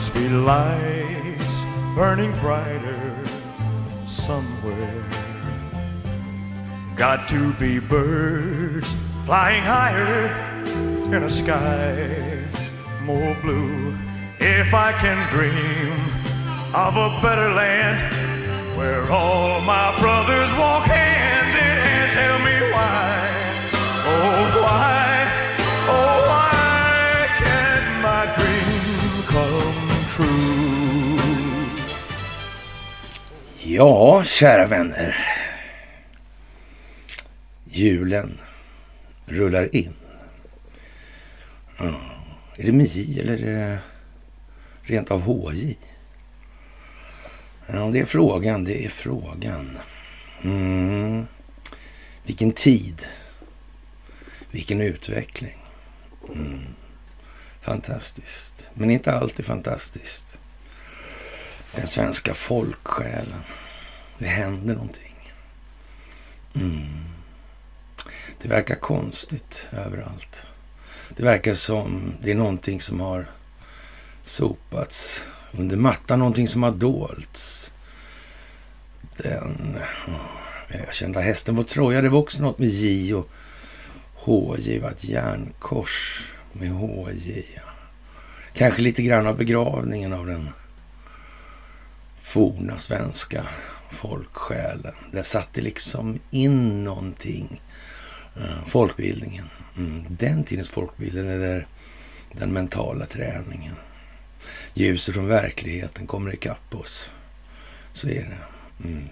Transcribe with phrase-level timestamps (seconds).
[0.00, 1.62] Must be lights
[1.94, 2.98] burning brighter
[4.06, 5.04] somewhere.
[6.96, 8.94] Got to be birds
[9.26, 10.24] flying higher
[11.14, 12.42] in a sky
[13.04, 13.94] more blue.
[14.38, 15.92] If I can dream
[16.74, 23.28] of a better land where all my brothers walk hand in hand, tell me why,
[24.06, 24.99] oh why,
[33.72, 35.26] Ja, kära vänner.
[37.64, 38.38] Julen
[39.26, 39.94] rullar in.
[41.80, 41.94] Mm.
[42.56, 43.78] Är det MI eller är det
[44.82, 45.78] rent av HJ?
[47.66, 49.78] Ja, det är frågan, det är frågan.
[50.42, 51.26] Mm.
[52.24, 53.06] Vilken tid.
[54.50, 55.58] Vilken utveckling.
[56.28, 56.60] Mm.
[57.60, 58.70] Fantastiskt.
[58.74, 60.40] Men inte alltid fantastiskt.
[61.74, 63.44] Den svenska folksjälen.
[64.18, 65.32] Det händer någonting.
[66.54, 67.04] Mm.
[68.42, 70.46] Det verkar konstigt överallt.
[71.16, 73.26] Det verkar som det är någonting som har
[74.22, 77.74] sopats under mattan, någonting som har dolts.
[79.16, 79.78] Den
[80.68, 83.30] ökända hästen på Troja, det var också något med J och
[84.14, 87.44] HJ, var ett järnkors med HJ.
[88.52, 90.50] Kanske lite grann av begravningen av den
[92.30, 93.44] forna svenska
[93.90, 94.94] folksjälen.
[95.12, 97.60] Där satt det liksom in någonting.
[98.36, 99.50] Eh, folkbildningen.
[99.76, 100.04] Mm.
[100.08, 101.66] Den tidens folkbildning, eller
[102.32, 103.74] den mentala träningen.
[104.74, 107.10] Ljuset från verkligheten kommer ikapp oss.
[107.92, 108.88] Så är det.
[108.88, 109.08] Mm.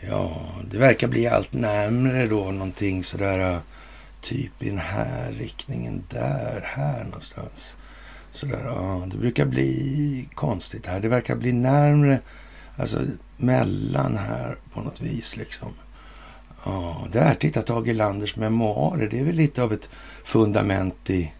[0.00, 3.60] Ja, det verkar bli allt närmre då någonting sådär
[4.20, 7.76] typ i den här riktningen, där, här någonstans.
[8.32, 11.00] Sådär, ja, det brukar bli konstigt här.
[11.00, 12.20] Det verkar bli närmre,
[12.76, 13.00] alltså
[13.36, 15.68] mellan här på något vis liksom.
[16.64, 19.08] Ja, där titta Tage Landers memoarer.
[19.08, 19.90] Det är väl lite av ett
[20.24, 21.32] fundament i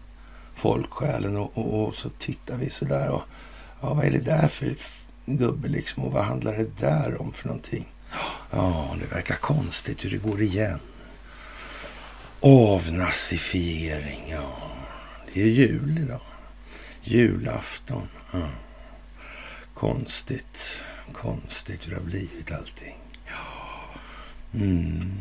[0.55, 1.37] folksjälen.
[1.37, 3.21] Och, och, och så tittar vi sådär och
[3.81, 4.75] ja, vad är det där för
[5.25, 6.03] gubbe liksom?
[6.03, 7.85] Och vad handlar det där om för någonting?
[8.51, 10.79] Ja, det verkar konstigt hur det går igen.
[12.41, 14.71] Avnazifiering, ja.
[15.33, 16.32] Det är jul idag.
[17.03, 18.07] Julafton.
[18.31, 18.49] Ja.
[19.73, 22.95] Konstigt, konstigt hur det har blivit allting.
[24.55, 25.11] Mm.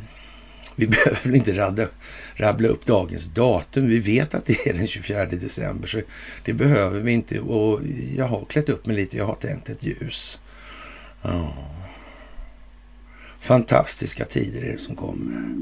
[0.76, 1.88] Vi behöver väl inte radda,
[2.34, 3.87] rabbla upp dagens datum.
[3.88, 6.00] Vi vet att det är den 24 december, så
[6.44, 7.41] det behöver vi inte.
[7.41, 7.81] Och
[8.16, 10.41] jag har klätt upp mig lite, jag har tänt ett ljus.
[11.22, 11.54] Ja.
[13.41, 15.54] Fantastiska tider är det som kommer.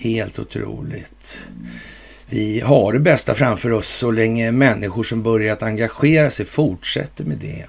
[0.00, 1.48] Helt otroligt.
[2.28, 7.38] Vi har det bästa framför oss så länge människor som börjat engagera sig fortsätter med
[7.38, 7.66] det.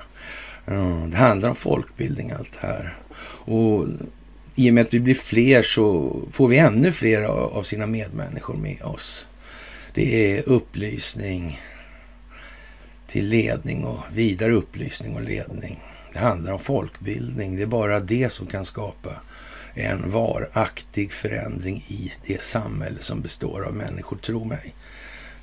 [0.68, 2.98] Mm, det handlar om folkbildning allt här.
[3.46, 3.88] Och
[4.56, 8.58] i och med att vi blir fler så får vi ännu fler av sina medmänniskor
[8.58, 9.28] med oss.
[9.94, 11.60] Det är upplysning
[13.08, 15.80] till ledning och vidare upplysning och ledning.
[16.14, 17.56] Det handlar om folkbildning.
[17.56, 19.10] Det är bara det som kan skapa
[19.86, 24.76] en varaktig förändring i det samhälle som består av människor, tro mig.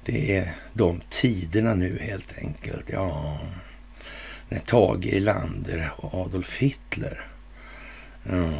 [0.04, 2.84] Det är de tiderna nu helt enkelt.
[2.86, 3.38] Ja,
[4.48, 7.24] när Tage Erlander och Adolf Hitler
[8.28, 8.50] Ja.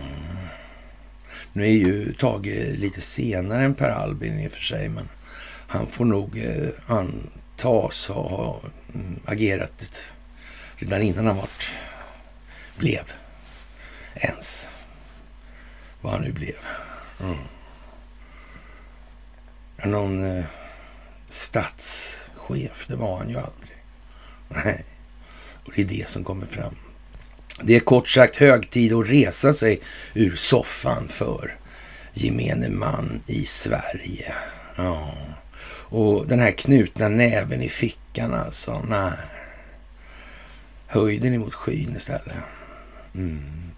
[1.52, 5.08] Nu är ju Tage lite senare än Per Albin i och för sig, men
[5.66, 8.60] han får nog eh, antas ha
[8.94, 10.12] mm, agerat
[10.76, 11.68] redan innan han vart,
[12.76, 13.12] blev
[14.14, 14.68] ens
[16.04, 16.56] vad han nu blev.
[17.20, 17.38] Mm.
[19.84, 20.44] Någon eh,
[21.28, 23.76] statschef, det var han ju aldrig.
[24.48, 24.84] Nej,
[25.64, 26.74] och det är det som kommer fram.
[27.62, 29.80] Det är kort sagt hög tid att resa sig
[30.14, 31.56] ur soffan för
[32.12, 34.34] gemene man i Sverige.
[34.76, 35.14] Ja.
[35.66, 39.18] Och den här knutna näven i fickan alltså, nej.
[40.86, 42.36] Höjden emot skyn istället.
[43.14, 43.70] Mm.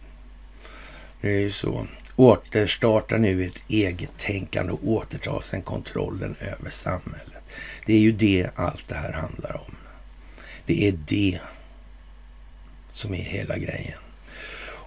[1.20, 1.86] Det är ju så.
[2.16, 7.42] Återstarta nu ett eget tänkande och återta sen kontrollen över samhället.
[7.86, 9.76] Det är ju det allt det här handlar om.
[10.66, 11.38] Det är det
[12.90, 13.98] som är hela grejen.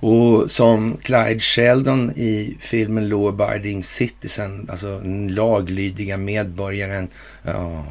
[0.01, 7.07] Och som Clyde Sheldon i filmen Law Abiding Citizen, alltså den laglydiga medborgaren.
[7.43, 7.85] Ja.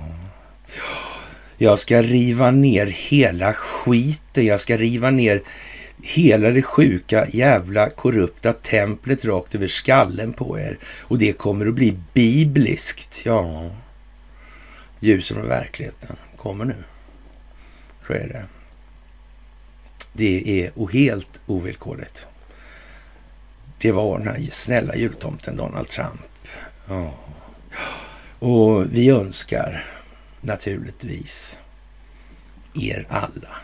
[1.59, 4.47] Jag ska riva ner hela skiten.
[4.47, 5.43] Jag ska riva ner
[6.03, 10.79] hela det sjuka jävla korrupta templet rakt över skallen på er.
[11.01, 13.23] Och det kommer att bli bibliskt.
[13.25, 13.71] Ja,
[15.01, 16.85] ljusen och verkligheten kommer nu.
[18.07, 18.45] Så är det.
[20.13, 22.27] Det är helt ovillkorligt.
[23.79, 26.21] Det var den här snälla jultomten Donald Trump.
[26.89, 27.15] Ja.
[28.39, 29.85] Och vi önskar
[30.41, 31.59] naturligtvis
[32.75, 33.57] er alla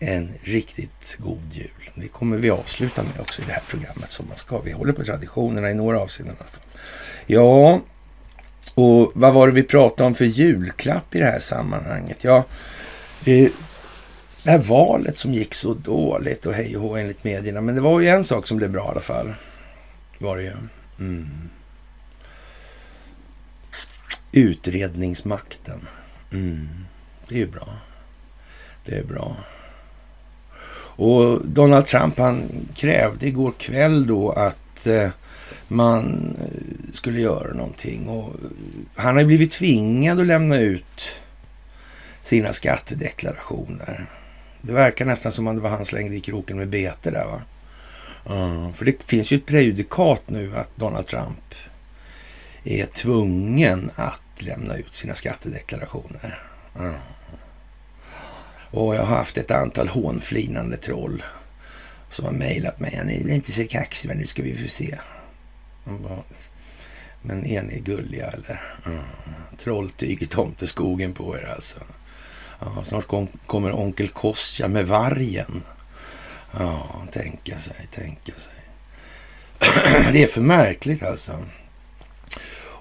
[0.00, 1.90] en riktigt god jul.
[1.94, 4.60] Det kommer vi avsluta med också i det här programmet som man ska.
[4.60, 6.62] Vi håller på traditionerna i några avseenden i alla fall.
[7.26, 7.80] Ja,
[8.74, 12.24] och vad var det vi pratade om för julklapp i det här sammanhanget?
[12.24, 12.44] Ja,
[13.24, 13.52] det,
[14.42, 17.60] det här valet som gick så dåligt och hej och hå enligt medierna.
[17.60, 19.34] Men det var ju en sak som blev bra i alla fall.
[20.18, 20.52] Var det ju.
[20.98, 21.50] Mm.
[24.32, 25.86] Utredningsmakten.
[26.32, 26.68] Mm.
[27.28, 27.68] Det är ju bra.
[28.84, 29.36] Det är bra.
[31.00, 35.08] Och Donald Trump han krävde igår kväll då att eh,
[35.68, 38.08] man eh, skulle göra någonting.
[38.08, 38.50] Och eh,
[38.94, 41.22] han har blivit tvingad att lämna ut
[42.22, 44.06] sina skattedeklarationer.
[44.60, 47.42] Det verkar nästan som om det var han slängde i kroken med bete där va.
[48.34, 51.54] Uh, för det finns ju ett prejudikat nu att Donald Trump
[52.64, 56.38] är tvungen att lämna ut sina skattedeklarationer.
[56.80, 56.94] Uh.
[58.70, 61.22] Och jag har haft ett antal hånflinande troll
[62.08, 63.00] som har mejlat mig.
[63.04, 64.98] Ni är inte så kaxiga, nu ska vi få se.
[67.22, 68.60] Men är ni gulliga eller?
[68.86, 69.02] Mm.
[69.62, 71.80] Trolltyg i tomteskogen på er alltså.
[72.60, 75.62] Ja, snart kom, kommer onkel Kostja med vargen.
[76.58, 78.52] Ja, tänka sig, tänka sig.
[80.12, 81.44] Det är för märkligt alltså.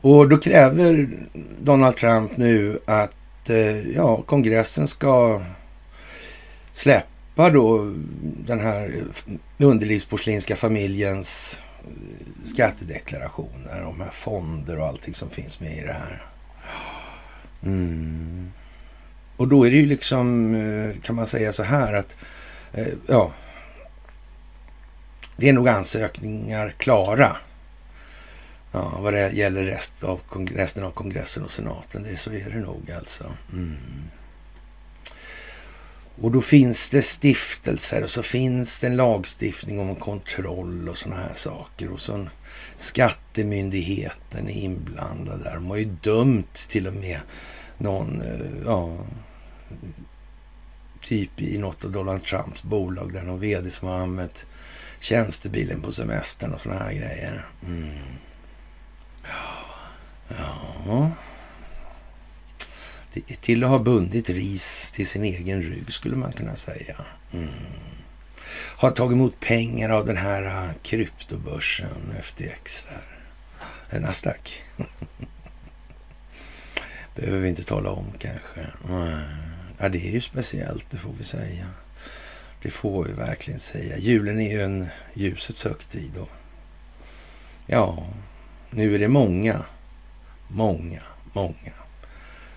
[0.02, 1.10] Och då kräver
[1.62, 5.42] Donald Trump nu att eh, ja, kongressen ska
[6.80, 9.04] släppa då den här
[9.58, 16.26] underlivsporslinska familjens eh, skattedeklarationer, de här fonder och allting som finns med i det här.
[17.64, 18.52] Mm.
[19.38, 22.16] Och då är det ju liksom, eh, kan man säga så här att,
[22.74, 23.34] eh, ja,
[25.38, 27.36] det är nog ansökningar klara.
[28.72, 30.22] Ja, vad det gäller rest av,
[30.56, 32.04] resten av kongressen och senaten.
[32.04, 33.24] Det, så är det nog alltså.
[33.54, 33.78] Mm.
[36.22, 41.22] Och då finns det stiftelser och så finns det en lagstiftning om kontroll och sådana
[41.22, 41.92] här saker.
[41.92, 42.28] Och så
[42.78, 45.54] skattemyndigheten är inblandad där.
[45.54, 47.20] De har ju dömt till och med
[47.78, 48.98] någon, eh, ja,
[51.02, 54.46] typ i något av Donald Trumps bolag där någon vd som har använt
[55.00, 57.46] tjänstebilen på semestern och sådana här grejer.
[57.68, 57.90] Mm.
[59.24, 60.38] Ja.
[60.86, 61.12] ja
[63.42, 66.96] till att ha bundit ris till sin egen rygg skulle man kunna säga.
[67.34, 67.50] Mm.
[68.78, 73.04] Har tagit emot pengar av den här ah, kryptobörsen FTX där.
[73.90, 74.64] Eh, Nasdaq.
[77.16, 78.68] Behöver vi inte tala om kanske.
[79.78, 81.66] Ja, det är ju speciellt, det får vi säga.
[82.62, 83.98] Det får vi verkligen säga.
[83.98, 86.18] Julen är ju en ljusets högtid.
[86.18, 86.30] Och
[87.68, 88.08] ja,
[88.70, 89.64] nu är det många,
[90.48, 91.02] många,
[91.34, 91.74] många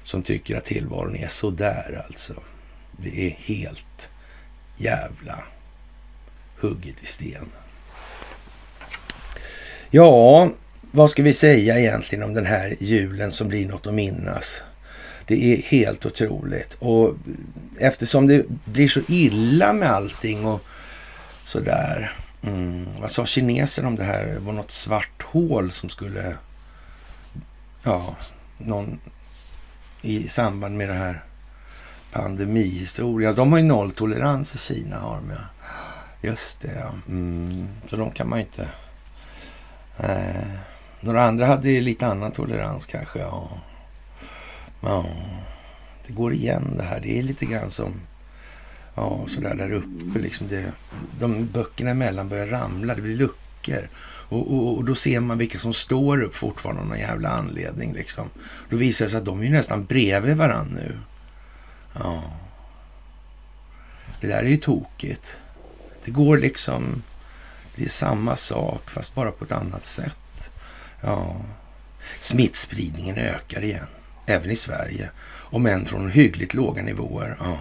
[0.05, 2.35] som tycker att tillvaron är så där alltså.
[2.97, 4.11] Det är helt
[4.77, 5.43] jävla
[6.61, 7.49] hugget i sten.
[9.91, 10.51] Ja,
[10.91, 14.65] vad ska vi säga egentligen om den här julen som blir något att minnas?
[15.27, 16.77] Det är helt otroligt.
[16.79, 17.15] Och
[17.79, 20.61] eftersom det blir så illa med allting och
[21.45, 22.17] sådär.
[22.43, 24.27] Mm, vad sa kinesen om det här?
[24.27, 26.37] Det var något svart hål som skulle...
[27.83, 28.17] Ja,
[28.59, 29.01] någon
[30.03, 31.25] i samband med det här
[32.13, 33.35] pandemihistorien.
[33.35, 35.69] De har ju nolltolerans i Kina har de ja.
[36.21, 36.93] Just det ja.
[37.09, 38.69] Mm, så de kan man ju inte...
[39.99, 40.49] Eh,
[41.01, 43.19] några andra hade lite annan tolerans kanske.
[43.19, 43.51] Ja.
[44.81, 45.07] ja.
[46.07, 47.01] Det går igen det här.
[47.01, 47.93] Det är lite grann som
[48.95, 50.19] ja, sådär där uppe.
[50.19, 50.73] Liksom det,
[51.19, 52.95] de böckerna emellan börjar ramla.
[52.95, 53.89] Det blir luckor.
[54.29, 57.93] Och, och, och, då ser man vilka som står upp fortfarande av någon jävla anledning.
[57.93, 58.31] Liksom.
[58.71, 60.99] Då visar det sig att de är nästan bredvid varandra nu.
[61.95, 62.23] Ja.
[64.21, 65.41] Det där är ju tokigt.
[66.05, 67.03] Det går liksom...
[67.77, 70.51] Det är samma sak fast bara på ett annat sätt.
[71.01, 71.37] Ja.
[72.21, 73.87] Smittspridningen ökar igen.
[74.27, 75.11] Även i Sverige.
[75.27, 77.37] Om än från hyggligt låga nivåer.
[77.41, 77.59] Ja.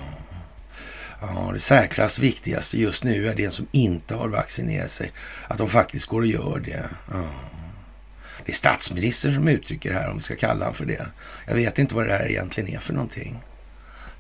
[1.21, 5.11] Ja, det särklass viktigaste just nu är de som inte har vaccinerat sig.
[5.47, 6.89] Att de faktiskt går och gör det.
[7.11, 7.29] Ja.
[8.45, 11.05] Det är statsministern som uttrycker det här, om vi ska kalla honom för det.
[11.45, 13.39] Jag vet inte vad det här egentligen är för någonting.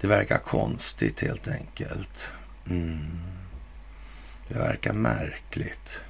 [0.01, 2.35] Det verkar konstigt helt enkelt.
[2.69, 3.21] Mm.
[4.47, 6.03] Det verkar märkligt.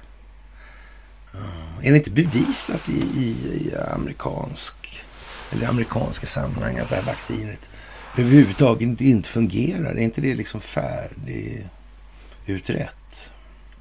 [1.32, 1.38] Ja.
[1.82, 5.04] Är det inte bevisat i, i, i amerikansk
[5.52, 7.70] eller amerikanska sammanhang att det här vaccinet
[8.18, 9.94] överhuvudtaget inte fungerar?
[9.94, 13.32] Är inte det liksom färdigutrett?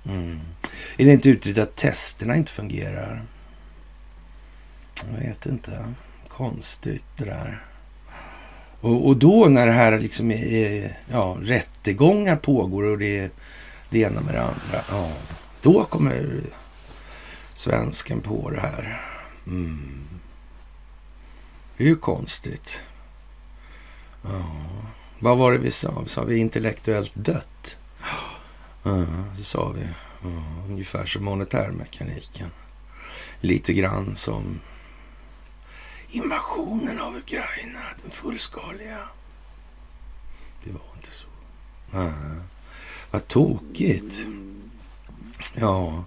[0.06, 0.40] Mm.
[0.98, 3.22] Är det inte utrett att testerna inte fungerar?
[5.12, 5.94] Jag vet inte.
[6.28, 7.66] Konstigt det där.
[8.82, 13.30] Och, och då när det här liksom är, ja, rättegångar pågår och det är
[13.90, 14.84] det ena med det andra.
[14.90, 15.12] Ja,
[15.62, 16.42] då kommer
[17.54, 19.02] svensken på det här.
[19.48, 20.08] Mm.
[21.78, 22.82] Det är ju konstigt.
[24.22, 24.44] Ja.
[25.20, 26.04] Vad var det vi sa?
[26.06, 27.78] Sa vi intellektuellt dött?
[28.84, 29.06] Ja,
[29.38, 29.88] det sa vi.
[30.24, 30.30] Ja,
[30.70, 32.50] ungefär som monetärmekaniken.
[33.42, 34.60] Lite grann som
[36.10, 38.98] invasionen av Ukraina, den fullskaliga.
[40.64, 41.28] Det var inte så.
[41.92, 42.12] Nej.
[43.12, 44.26] Vad tokigt.
[45.56, 46.04] Ja,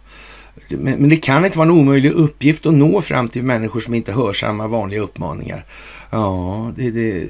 [0.69, 3.95] men, men det kan inte vara en omöjlig uppgift att nå fram till människor som
[3.95, 5.67] inte hörsammar vanliga uppmaningar.
[6.11, 7.27] Ja, det, det,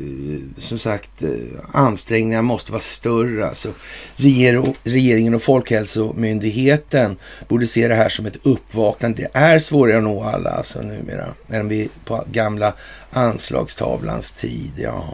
[0.59, 1.31] som sagt, eh,
[1.73, 3.47] ansträngningarna måste vara större.
[3.47, 3.73] Alltså,
[4.85, 7.17] regeringen och Folkhälsomyndigheten
[7.49, 9.23] borde se det här som ett uppvaknande.
[9.23, 12.75] Det är svårare att nå alla alltså, numera än vi på gamla
[13.11, 14.73] anslagstavlans tid.
[14.77, 15.05] Ja.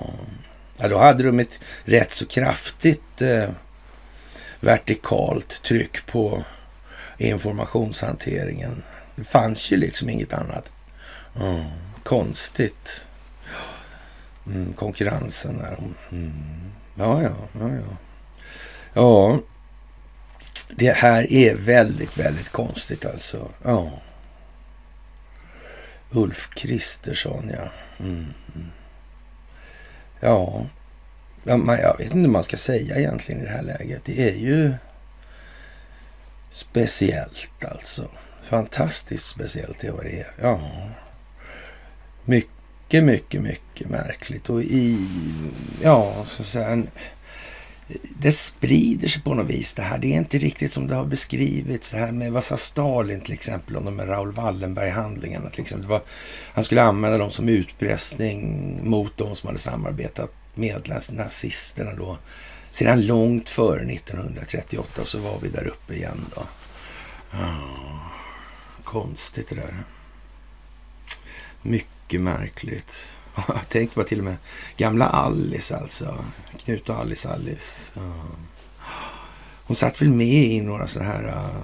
[0.76, 3.50] ja, då hade de ett rätt så kraftigt eh,
[4.61, 6.45] vertikalt tryck på
[7.19, 8.83] informationshanteringen.
[9.17, 10.73] Det fanns ju liksom inget annat.
[11.40, 11.64] Mm,
[12.02, 13.07] konstigt.
[14.47, 15.78] Mm, konkurrensen där.
[16.12, 16.32] Mm.
[16.94, 17.97] Ja, ja, ja, ja.
[18.92, 19.38] Ja,
[20.68, 23.50] det här är väldigt, väldigt konstigt alltså.
[23.64, 23.90] Ja.
[26.11, 27.68] Ulf Kristersson, ja.
[28.04, 28.26] Mm.
[30.20, 30.66] Ja,
[31.44, 34.04] jag vet inte vad man ska säga egentligen i det här läget.
[34.04, 34.75] Det är ju
[36.50, 38.09] speciellt alltså.
[38.42, 40.30] Fantastiskt speciellt är vad det är.
[40.40, 40.61] Ja.
[42.25, 42.50] Mycket,
[42.92, 44.50] mycket, mycket märkligt.
[44.50, 45.06] Och i,
[45.82, 46.82] ja, så att säga,
[48.18, 49.99] det sprider sig på något vis det här.
[49.99, 51.90] Det är inte riktigt som det har beskrivits.
[51.90, 55.88] Det här med, vad sa Stalin till exempel om de här Raoul Wallenberg-handlingarna till exempel.
[55.88, 56.02] Var,
[56.52, 62.18] han skulle använda dem som utpressning mot de som hade samarbetat med nazisterna då
[62.70, 66.40] sedan långt före 1938 och så var vi där uppe igen då.
[67.32, 67.97] Oh,
[68.85, 69.75] konstigt det där.
[71.62, 73.14] Mycket mycket märkligt.
[73.49, 74.37] Jag tänkte bara till och med
[74.76, 76.25] gamla Alice alltså.
[76.64, 77.93] Knut och Alice Alice.
[79.64, 81.61] Hon satt väl med i några så här uh,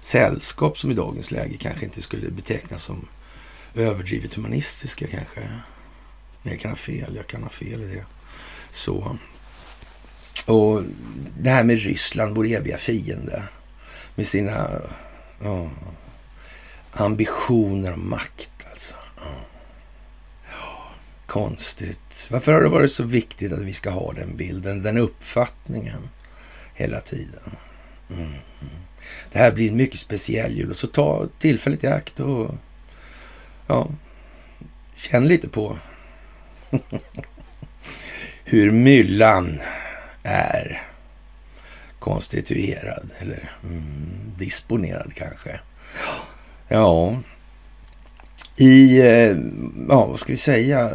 [0.00, 3.08] sällskap som i dagens läge kanske inte skulle betecknas som
[3.74, 5.40] överdrivet humanistiska kanske.
[6.42, 8.04] Jag kan ha fel, jag kan ha fel i det.
[8.70, 9.16] Så.
[10.46, 10.82] Och
[11.38, 13.44] det här med Ryssland, vår eviga fiende.
[14.14, 14.68] Med sina
[15.44, 15.68] uh,
[16.92, 18.96] ambitioner och makt alltså.
[20.50, 20.92] Ja,
[21.26, 22.28] Konstigt.
[22.30, 26.08] Varför har det varit så viktigt att vi ska ha den bilden, den uppfattningen
[26.74, 27.56] hela tiden?
[28.10, 28.32] Mm.
[29.32, 30.74] Det här blir en mycket speciell jul.
[30.74, 32.54] Så ta tillfället i akt och
[33.66, 33.88] ja,
[34.94, 35.78] känn lite på
[38.44, 39.60] hur myllan
[40.22, 40.82] är
[41.98, 45.60] konstituerad eller mm, disponerad kanske.
[46.68, 47.16] Ja,
[48.56, 49.36] i, eh,
[49.88, 50.90] ja vad ska vi säga,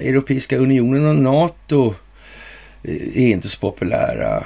[0.00, 1.94] Europeiska unionen och NATO
[2.82, 4.44] eh, är inte så populära eh,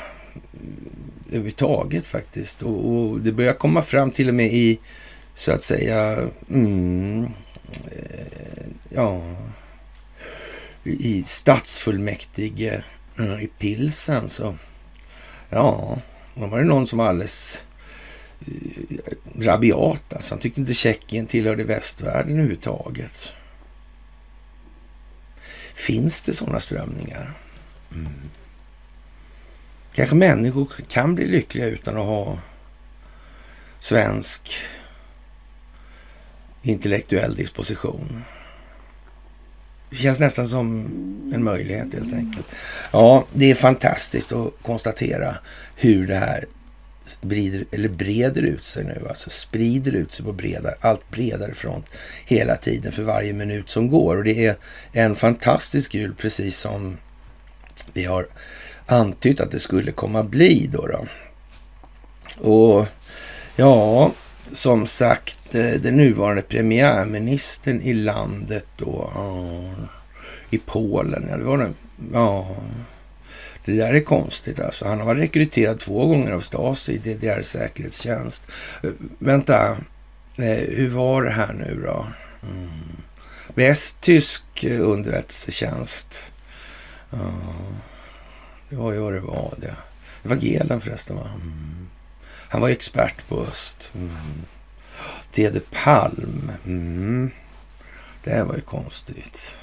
[1.29, 2.63] överhuvudtaget faktiskt.
[2.63, 4.79] Och, och det börjar komma fram till och med i,
[5.35, 6.19] så att säga,
[6.51, 7.29] mm,
[8.89, 9.23] ja,
[10.85, 12.83] i stadsfullmäktige
[13.41, 14.55] i Pilsen så
[15.51, 15.99] ja,
[16.35, 17.65] då var det någon som var alldeles
[18.47, 20.13] Eh, rabiat.
[20.13, 20.35] Alltså.
[20.35, 23.33] Han tyckte inte Tjeckien tillhörde västvärlden överhuvudtaget.
[25.75, 27.35] Finns det sådana strömningar?
[27.95, 28.13] Mm.
[29.93, 32.39] Kanske människor kan bli lyckliga utan att ha
[33.81, 34.51] svensk
[36.63, 38.25] intellektuell disposition.
[39.91, 40.87] Det känns nästan som
[41.35, 42.47] en möjlighet helt enkelt.
[42.93, 45.35] Ja, det är fantastiskt att konstatera
[45.77, 46.47] hur det här
[47.21, 49.07] brider, eller breder ut sig nu.
[49.09, 51.87] Alltså sprider ut sig på bredare, allt bredare front
[52.25, 54.17] hela tiden för varje minut som går.
[54.17, 54.57] Och det är
[54.93, 56.97] en fantastisk jul precis som
[57.93, 58.27] vi har
[58.87, 60.87] antytt att det skulle komma bli då.
[60.87, 61.07] då.
[62.51, 62.87] Och
[63.57, 64.13] ja,
[64.53, 69.13] som sagt, eh, den nuvarande premiärministern i landet då,
[70.51, 71.75] i Polen, ja, det var den,
[72.13, 72.57] ja,
[73.69, 74.85] det där är konstigt alltså.
[74.89, 78.53] Han har varit rekryterad två gånger av Stasi, DDR säkerhetstjänst.
[79.19, 79.71] Vänta,
[80.37, 82.07] eh, hur var det här nu då?
[82.43, 82.69] Mm.
[83.55, 86.33] Västtysk eh, underrättelsetjänst.
[87.11, 87.31] Ja,
[88.71, 89.77] det var ju vad det var det.
[90.23, 91.31] Det var Gelen förresten va?
[91.35, 91.89] Mm.
[92.49, 93.93] Han var expert på öst.
[93.95, 94.11] Mm.
[95.33, 96.53] Tede Palm.
[96.67, 97.31] Mm.
[98.25, 99.59] Det var ju konstigt.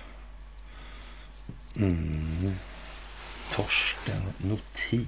[1.80, 2.56] Mm.
[3.56, 5.08] Torsten Notin.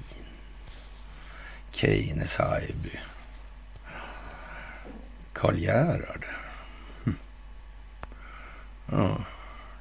[1.72, 3.00] Keynes Haijby.
[5.34, 6.26] Karl Gerhard.
[7.06, 7.16] Hm.
[8.92, 9.26] Ja,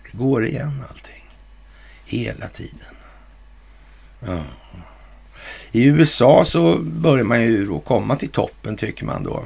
[0.02, 1.30] det går igen allting.
[2.04, 2.94] Hela tiden.
[4.20, 4.44] Ja.
[5.73, 9.44] I USA så börjar man ju då komma till toppen tycker man då.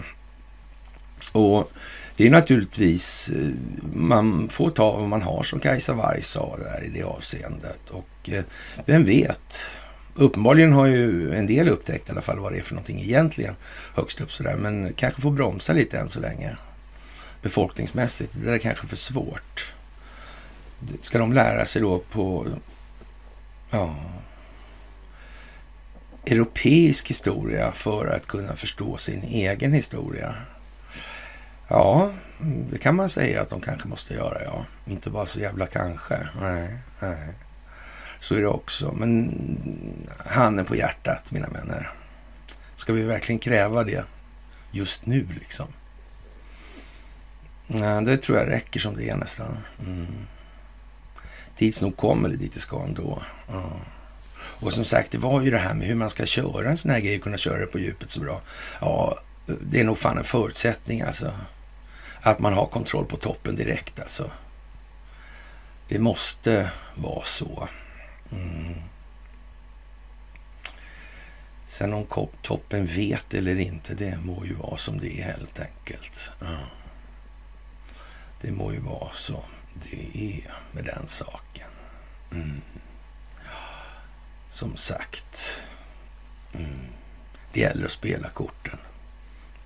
[1.33, 1.71] Och
[2.17, 3.49] det är naturligtvis, eh,
[3.93, 7.91] man får ta vad man har som Kajsa Warg sa där i det avseendet.
[7.91, 8.45] Och och eh,
[8.87, 9.67] vem vet,
[10.15, 13.55] uppenbarligen har ju en del upptäckt i alla fall vad det är för någonting egentligen
[13.95, 14.57] högst upp sådär.
[14.57, 16.57] Men kanske får bromsa lite än så länge
[17.43, 18.33] befolkningsmässigt.
[18.45, 19.75] Det är kanske för svårt.
[21.01, 22.47] Ska de lära sig då på
[23.71, 23.97] ja,
[26.27, 30.35] europeisk historia för att kunna förstå sin egen historia?
[31.69, 32.13] Ja,
[32.71, 34.65] det kan man säga att de kanske måste göra, ja.
[34.87, 36.29] Inte bara så jävla kanske.
[36.41, 37.35] Nej, nej.
[38.21, 38.93] Så är det också.
[38.97, 41.91] Men handen på hjärtat, mina vänner.
[42.77, 44.05] Ska vi verkligen kräva det
[44.71, 45.67] just nu, liksom?
[47.67, 49.59] Nej, det tror jag räcker som det är nästan.
[49.87, 50.27] Mm.
[51.57, 53.23] Tids nog kommer det dit det ska ändå.
[53.49, 53.73] Ja.
[54.43, 56.91] Och som sagt, det var ju det här med hur man ska köra en sån
[56.91, 58.41] här grej och kunna köra det på djupet så bra.
[58.81, 61.33] Ja, det är nog fan en förutsättning alltså.
[62.21, 64.31] Att man har kontroll på toppen direkt alltså.
[65.89, 67.69] Det måste vara så.
[68.33, 68.75] Mm.
[71.67, 72.07] Sen om
[72.43, 76.33] toppen vet eller inte, det må ju vara som det är helt enkelt.
[76.41, 76.59] Ja.
[78.41, 79.43] Det må ju vara som
[79.75, 81.69] det är med den saken.
[82.33, 82.61] Mm.
[84.49, 85.63] Som sagt,
[86.53, 86.79] mm.
[87.53, 88.79] det gäller att spela korten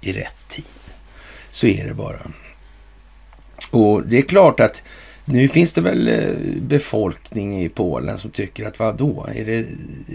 [0.00, 0.64] i rätt tid.
[1.50, 2.20] Så är det bara.
[3.70, 4.82] Och det är klart att
[5.24, 9.66] nu finns det väl eh, befolkning i Polen som tycker att vad då är det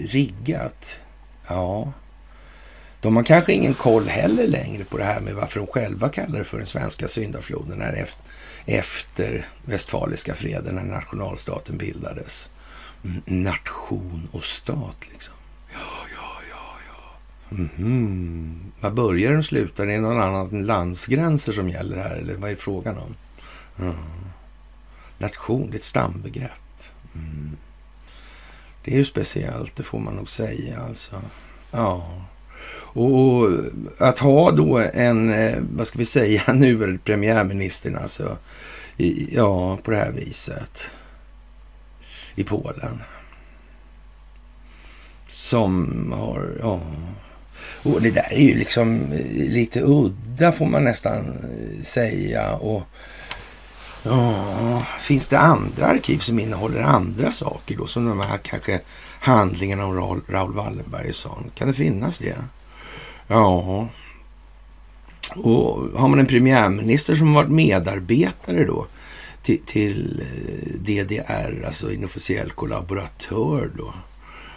[0.08, 1.00] riggat?
[1.48, 1.92] Ja,
[3.00, 6.38] de har kanske ingen koll heller längre på det här med varför de själva kallar
[6.38, 8.06] det för den svenska syndafloden här
[8.66, 12.50] efter Westfaliska freden när nationalstaten bildades.
[13.24, 15.34] Nation och stat liksom.
[15.72, 15.78] Ja,
[16.16, 17.56] ja, ja, ja.
[17.56, 18.70] Mm -hmm.
[18.80, 19.86] Vad börjar den och slutar?
[19.86, 23.16] Det är någon annan landsgränser som gäller här, eller vad är frågan om?
[23.78, 23.94] Mm.
[25.20, 26.82] Nation, det är ett stambegrepp.
[27.14, 27.56] Mm.
[28.84, 31.22] Det är ju speciellt, det får man nog säga alltså.
[31.70, 32.24] Ja.
[32.92, 33.48] Och
[33.98, 38.38] att ha då en, eh, vad ska vi säga, nu premiärministern alltså,
[38.96, 40.90] i, ja, på det här viset
[42.34, 43.02] i Polen.
[45.26, 46.80] Som har, ja,
[47.82, 52.52] och det där är ju liksom eh, lite udda får man nästan eh, säga.
[52.52, 52.82] Och
[54.02, 57.86] Ja, finns det andra arkiv som innehåller andra saker då?
[57.86, 58.80] Som de här kanske
[59.20, 61.54] handlingarna om Raoul, Raoul Wallenberg och sånt.
[61.54, 62.36] Kan det finnas det?
[63.26, 63.88] Ja.
[65.36, 68.86] Och har man en premiärminister som varit medarbetare då
[69.42, 73.94] till, till eh, DDR, alltså inofficiell kollaboratör då.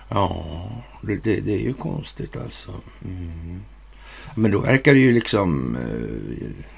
[0.09, 0.45] Ja,
[1.01, 2.71] det, det, det är ju konstigt alltså.
[3.05, 3.61] Mm.
[4.35, 6.72] Men då verkar det ju liksom eh,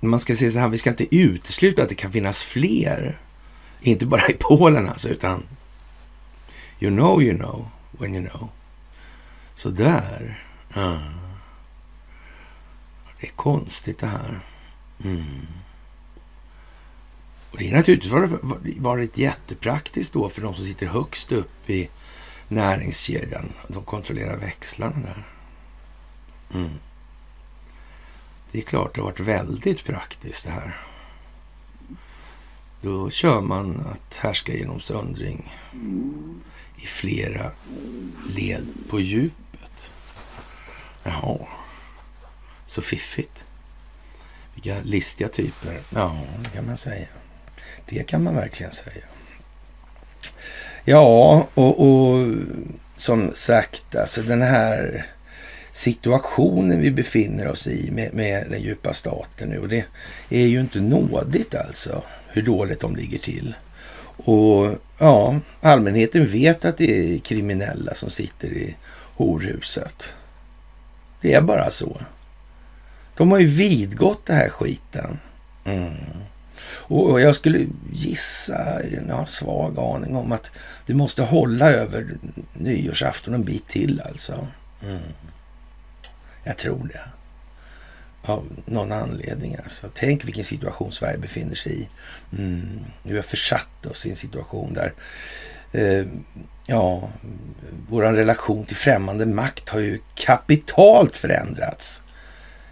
[0.00, 3.18] man ska säga så här, vi ska inte utesluta att det kan finnas fler.
[3.80, 5.42] Inte bara i Polen alltså, utan
[6.80, 8.48] you know you know when you know.
[9.56, 10.44] Så där.
[10.74, 11.00] Ja.
[13.20, 14.40] Det är konstigt det här.
[15.04, 15.46] Mm.
[17.50, 18.12] Och det är naturligtvis
[18.78, 21.88] varit jättepraktiskt då för de som sitter högst upp i
[22.48, 23.52] näringskedjan.
[23.68, 25.26] De kontrollerar växlarna där.
[26.54, 26.70] Mm.
[28.54, 30.76] Det är klart det har varit väldigt praktiskt det här.
[32.80, 35.52] Då kör man att härska genom söndring
[36.76, 37.50] i flera
[38.34, 39.92] led på djupet.
[41.02, 41.38] Jaha,
[42.66, 43.46] så fiffigt.
[44.54, 45.82] Vilka listiga typer.
[45.90, 47.08] Ja, det kan man säga.
[47.86, 49.04] Det kan man verkligen säga.
[50.84, 52.34] Ja, och, och
[52.94, 55.06] som sagt, alltså den här
[55.74, 59.58] situationen vi befinner oss i med, med den djupa staten nu.
[59.58, 59.84] Och det
[60.28, 63.54] är ju inte nådigt alltså hur dåligt de ligger till.
[64.16, 68.76] Och ja, allmänheten vet att det är kriminella som sitter i
[69.16, 70.14] horhuset.
[71.20, 72.00] Det är bara så.
[73.16, 75.18] De har ju vidgått det här skiten
[75.64, 75.94] Mm.
[76.66, 80.50] Och jag skulle gissa, jag har en svag aning om att
[80.86, 82.06] det måste hålla över
[82.52, 84.46] nyårsafton en bit till alltså.
[84.82, 85.02] Mm.
[86.44, 87.00] Jag tror det.
[88.32, 89.88] Av någon anledning alltså.
[89.94, 91.88] Tänk vilken situation Sverige befinner sig i.
[92.38, 92.80] Mm.
[93.02, 94.92] Vi har försatt oss i en situation där
[95.72, 96.06] eh,
[96.66, 97.08] ja,
[97.88, 102.02] vår relation till främmande makt har ju kapitalt förändrats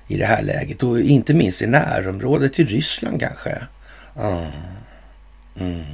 [0.08, 3.62] i det här läget och inte minst i närområdet till Ryssland kanske.
[4.16, 4.50] Mm.
[5.60, 5.84] Mm.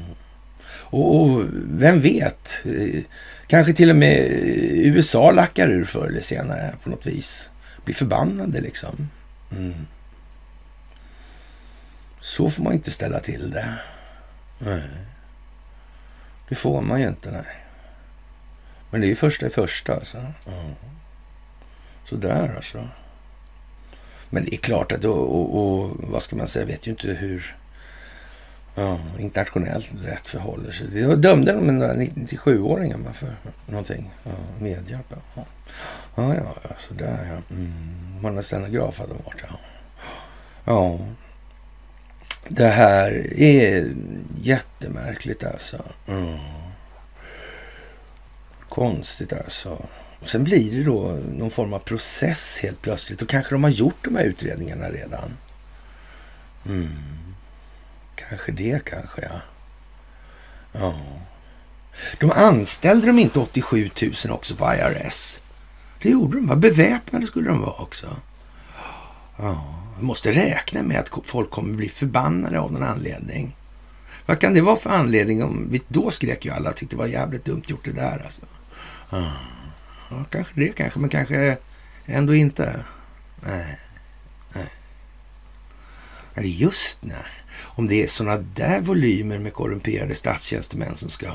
[0.91, 3.03] Och, och, vem vet, eh,
[3.47, 7.51] kanske till och med eh, USA lackar ur förr eller senare på något vis.
[7.89, 9.11] Blir förbannade liksom.
[9.51, 9.87] Mm.
[12.21, 13.75] Så får man inte ställa till det.
[14.59, 14.89] Nej.
[16.49, 17.65] Det får man ju inte, nej.
[18.91, 20.17] Men det är ju första i första alltså.
[20.17, 20.75] Mm.
[22.05, 22.89] Så där alltså.
[24.31, 26.91] Men det är klart att, och, och, och vad ska man säga, jag vet ju
[26.91, 27.57] inte hur
[28.75, 30.87] ja, internationellt rätt förhåller sig.
[30.87, 34.11] Det dömde de en 97-åringen för någonting.
[34.25, 35.15] Ja, medhjälp.
[35.35, 35.45] Ja,
[36.19, 37.55] ja, ja, ja sådär ja.
[37.57, 37.73] Mm.
[38.23, 39.59] Man har stenograf hade varit ja.
[40.65, 40.99] Ja.
[42.49, 43.95] Det här är
[44.43, 45.85] jättemärkligt alltså.
[46.07, 46.39] Mm.
[48.69, 49.87] Konstigt alltså.
[50.23, 54.05] Sen blir det då någon form av process helt plötsligt och kanske de har gjort
[54.05, 55.37] de här utredningarna redan.
[56.67, 56.89] Mm.
[58.15, 59.41] Kanske det kanske ja.
[60.73, 60.95] Ja.
[62.21, 65.41] De anställde de inte 87 000 också på IRS?
[66.03, 66.47] Det gjorde de.
[66.47, 68.07] Vad beväpnade skulle de vara också.
[69.37, 69.75] Ja.
[69.99, 73.57] Vi måste räkna med att folk kommer bli förbannade av någon anledning.
[74.27, 75.43] Vad kan det vara för anledning?
[75.43, 78.43] Om, då skrek ju alla och tyckte det var jävligt dumt gjort det där alltså.
[79.11, 80.25] Ja.
[80.31, 81.57] Kanske det kanske, men kanske
[82.07, 82.85] ändå inte.
[83.41, 83.79] Nej.
[84.53, 84.69] Nej.
[86.61, 87.27] Just när.
[87.61, 91.27] Om det är sådana där volymer med korrumperade statstjänstemän som ska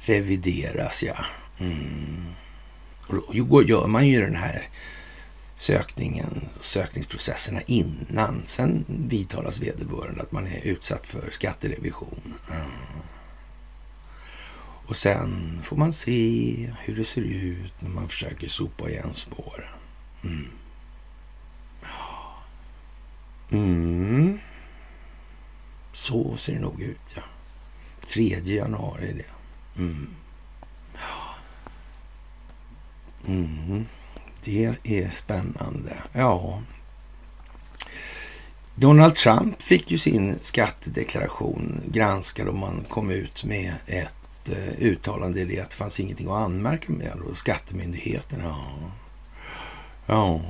[0.00, 1.24] revideras, ja.
[1.58, 2.26] Mm.
[3.06, 4.68] Och då gör man ju den här
[5.56, 8.42] sökningen, sökningsprocesserna innan.
[8.44, 12.34] Sen vidtalas vederbörande att man är utsatt för skatterevision.
[12.50, 12.66] Mm.
[14.86, 19.72] Och sen får man se hur det ser ut när man försöker sopa igen spåren.
[20.24, 20.48] Mm.
[23.50, 24.38] Mm.
[25.92, 27.22] Så ser det nog ut, ja.
[28.06, 29.30] 3 januari är det.
[29.82, 30.08] Mm.
[33.32, 33.84] Mm.
[34.44, 35.96] Det är spännande.
[36.12, 36.62] Ja.
[38.74, 45.40] Donald Trump fick ju sin skattedeklaration granskad och man kom ut med ett eh, uttalande
[45.40, 47.12] i det att det fanns ingenting att anmärka med.
[47.30, 48.66] Och skattemyndigheten, ja.
[50.06, 50.40] Ja.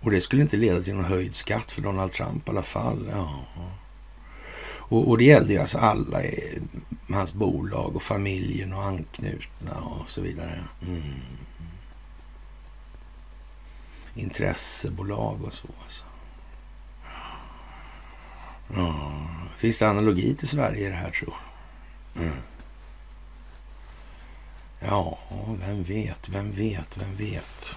[0.00, 3.08] Och det skulle inte leda till någon höjd skatt för Donald Trump i alla fall.
[3.12, 3.44] Ja.
[4.92, 6.58] Och, och det gällde ju alltså alla, i
[7.10, 10.64] hans bolag och familjen och anknutna och så vidare.
[10.86, 11.02] Mm.
[14.14, 15.68] Intressebolag och så.
[15.84, 16.04] Alltså.
[18.74, 19.12] Ja.
[19.56, 21.32] Finns det analogi till Sverige i det här tror
[22.14, 22.22] jag?
[22.22, 22.36] Mm.
[24.80, 25.18] Ja,
[25.60, 27.76] vem vet, vem vet, vem vet.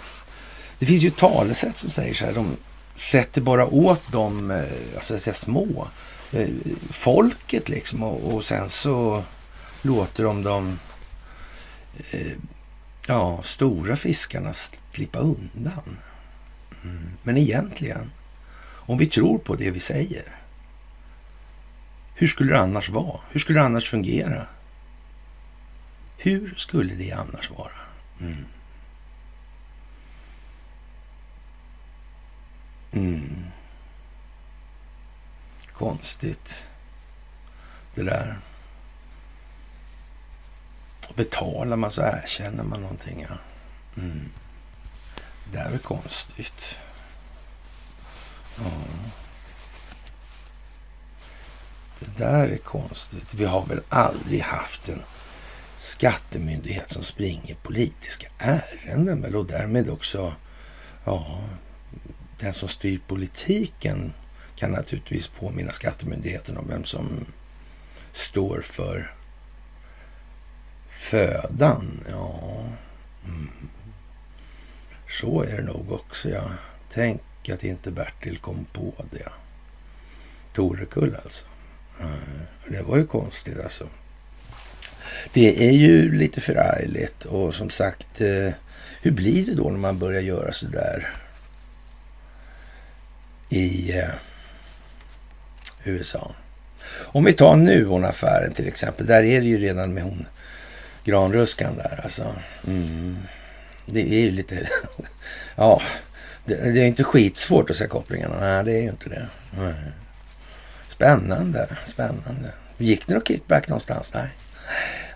[0.80, 2.58] Det finns ju talesätt som säger så här, de
[2.96, 4.64] sätter bara åt de eh,
[4.96, 5.88] alltså, säga, små,
[6.32, 6.50] eh,
[6.90, 9.24] folket liksom och, och, sen så
[9.82, 10.80] låter de de
[12.12, 12.38] eh,
[13.08, 14.54] ja, stora fiskarna
[14.94, 15.98] slippa undan.
[16.86, 17.12] Mm.
[17.24, 18.12] Men egentligen,
[18.66, 20.24] om vi tror på det vi säger,
[22.16, 23.20] hur skulle det annars vara?
[23.32, 24.46] Hur skulle det annars fungera?
[26.18, 27.72] Hur skulle det annars vara?
[28.22, 28.46] Mm.
[32.92, 33.46] Mm.
[35.74, 36.68] Konstigt
[37.96, 38.40] det där.
[41.16, 43.26] Betalar man så erkänner man någonting.
[43.30, 43.38] Ja.
[44.02, 44.30] Mm.
[45.52, 46.80] Det är konstigt.
[48.58, 48.72] Ja.
[52.00, 53.34] Det där är konstigt.
[53.34, 55.02] Vi har väl aldrig haft en
[55.78, 60.34] skattemyndighet som springer politiska ärenden väl och därmed också
[61.04, 61.42] ja,
[62.40, 64.14] den som styr politiken
[64.56, 67.26] kan naturligtvis påminna skattemyndigheten om vem som
[68.12, 69.16] står för
[70.88, 72.04] födan.
[72.10, 72.40] Ja,
[73.26, 73.70] mm
[75.20, 76.30] så är det nog också.
[76.30, 76.44] Ja.
[76.94, 79.30] Tänk att inte Bertil kom på det.
[80.54, 81.46] Torekull alltså.
[82.02, 83.88] Eh, det var ju konstigt alltså.
[85.34, 88.54] Det är ju lite förargligt och som sagt, eh,
[89.02, 91.14] hur blir det då när man börjar göra så där
[93.50, 94.10] i, eh,
[95.84, 96.36] USA.
[96.90, 100.26] Om vi tar Nuon-affären till exempel, där är det ju redan med hon
[101.04, 102.36] granruskan där alltså.
[102.68, 103.18] Mm.
[103.86, 104.70] Det är ju lite,
[105.56, 105.82] ja,
[106.46, 108.40] det, det, är inte skitsvårt att se kopplingarna.
[108.40, 109.28] Nej, det är ju inte det.
[109.58, 109.74] Nej.
[110.88, 112.54] Spännande, spännande.
[112.78, 114.14] Gick det någon kickback någonstans?
[114.14, 114.30] Nej.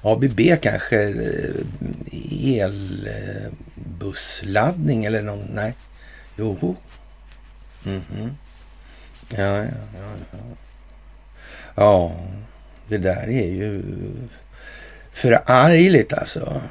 [0.02, 1.56] ABB kanske eh,
[2.64, 5.76] elbussladdning eller någon, nej.
[6.36, 6.76] Jo.
[7.86, 8.30] Mm -hmm.
[9.30, 9.70] ja, ja, ja,
[10.32, 10.38] ja.
[11.76, 12.12] Ja,
[12.88, 13.84] det där är ju
[15.12, 16.62] förargligt alltså.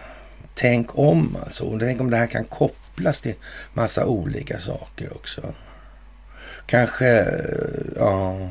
[0.61, 1.79] Tänk om alltså.
[1.79, 3.35] Tänk om det här kan kopplas till
[3.73, 5.55] massa olika saker också.
[6.67, 8.51] Kanske, eh, ja.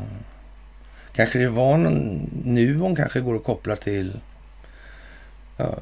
[1.14, 4.20] Kanske det var någon, Nuon kanske går att koppla till
[5.58, 5.80] ja,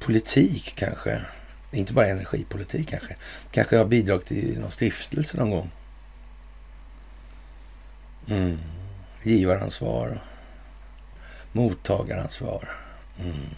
[0.00, 1.20] politik kanske.
[1.70, 3.16] Inte bara energipolitik kanske.
[3.50, 5.70] Kanske har bidragit till någon stiftelse någon gång.
[8.28, 8.58] Mm.
[9.22, 10.20] Givaransvar.
[11.52, 12.68] Mottagaransvar.
[13.20, 13.50] Mm.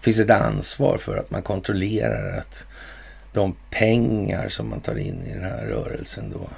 [0.00, 2.66] Finns ett ansvar för att man kontrollerar att
[3.32, 6.48] de pengar som man tar in i den här rörelsen då,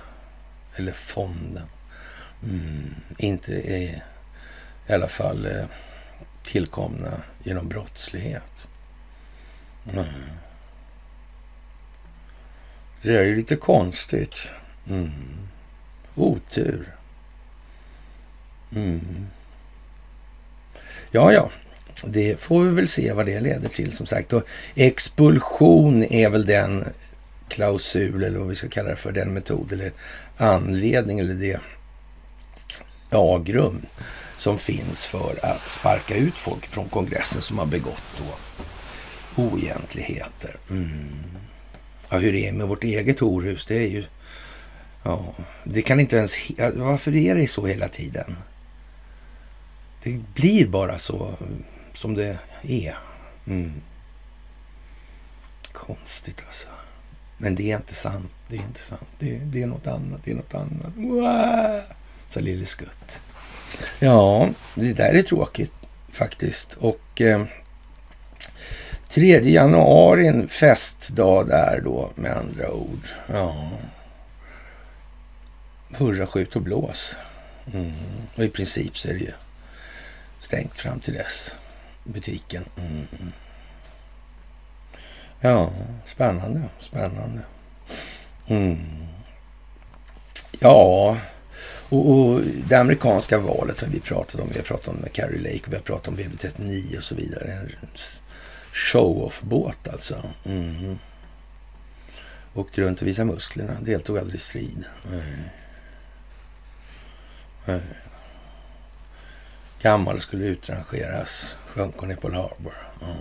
[0.76, 1.66] eller fonden,
[2.42, 4.04] mm, inte är
[4.86, 5.64] i alla fall eh,
[6.42, 8.68] tillkomna genom brottslighet.
[9.92, 10.04] Mm.
[13.02, 14.50] Det är ju lite konstigt.
[14.88, 15.48] Mm.
[16.14, 16.96] Otur.
[18.74, 19.26] Mm.
[21.10, 21.50] Ja, ja,
[22.06, 24.32] det får vi väl se vad det leder till som sagt.
[24.32, 24.42] Och
[24.74, 26.84] expulsion är väl den
[27.48, 29.92] klausul eller vad vi ska kalla det för, den metod eller
[30.36, 31.60] anledning eller det
[33.10, 33.82] lagrum
[34.36, 38.24] som finns för att sparka ut folk från kongressen som har begått då
[39.42, 40.56] oegentligheter.
[40.70, 41.22] Mm.
[42.10, 44.04] Ja, hur det är med vårt eget horhus, det är ju...
[45.02, 45.34] Ja,
[45.64, 46.36] det kan inte ens...
[46.76, 48.36] Varför är det så hela tiden?
[50.02, 51.34] Det blir bara så
[51.92, 52.96] som det är.
[53.46, 53.82] Mm.
[55.72, 56.68] Konstigt alltså.
[57.38, 58.30] Men det är inte sant.
[58.48, 59.08] Det är inte sant.
[59.18, 60.20] Det, det är något annat.
[60.24, 60.92] Det är något annat.
[60.96, 61.82] Wow!
[62.28, 63.22] sa lille skutt.
[63.98, 65.72] Ja, det där är tråkigt
[66.08, 66.74] faktiskt.
[66.74, 67.44] Och eh,
[69.08, 73.06] 3 januari, en festdag där då med andra ord.
[73.26, 73.70] Ja.
[75.90, 77.16] Hurra, skjut och blås.
[77.74, 77.92] Mm.
[78.36, 79.32] Och i princip så är det ju
[80.38, 81.56] stängt fram till dess.
[82.04, 82.64] Butiken.
[82.76, 83.32] Mm.
[85.40, 85.70] Ja,
[86.04, 87.40] spännande, spännande.
[88.46, 88.78] Mm.
[90.60, 91.16] Ja,
[91.88, 94.48] och, och, det amerikanska valet har vi pratat om.
[94.48, 97.14] Vi har pratat om med Carrie Lake och vi har pratat om BB39 och så
[97.14, 97.52] vidare.
[97.52, 97.70] En
[98.72, 100.22] show-off-båt alltså.
[100.44, 100.98] Mm.
[102.54, 103.72] Åkte runt och visade musklerna.
[103.80, 104.84] Deltog aldrig i strid.
[105.12, 105.22] Mm.
[107.66, 107.80] Mm.
[109.82, 111.56] Gammal skulle utrangeras.
[111.66, 112.74] Sjönk hon i Pearl Harbor.
[113.02, 113.16] Mm.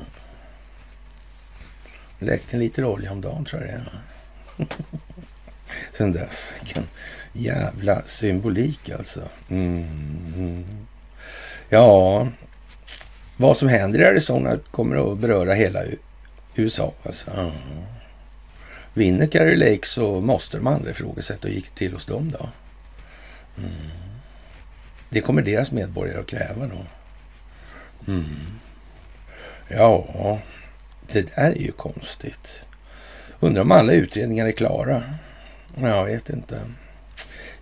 [2.19, 4.67] Läckte en liter olja om dagen tror jag det är.
[5.91, 6.55] Sen dess.
[6.59, 6.87] Vilken
[7.33, 9.21] jävla symbolik alltså.
[9.49, 10.87] Mm.
[11.69, 12.27] Ja,
[13.37, 15.79] vad som händer i Arizona kommer att beröra hela
[16.55, 16.93] USA.
[17.03, 17.31] Alltså.
[17.31, 17.51] Mm.
[18.93, 22.49] Vinner Carrie Lake så måste de andra ifrågasätta Hur gick till hos dem då.
[23.57, 24.00] Mm.
[25.13, 26.85] Det kommer deras medborgare att kräva då.
[28.11, 28.25] Mm.
[29.67, 30.39] Ja,
[31.11, 32.65] det där är ju konstigt.
[33.39, 35.03] Undrar om alla utredningar är klara.
[35.75, 36.61] Jag vet inte.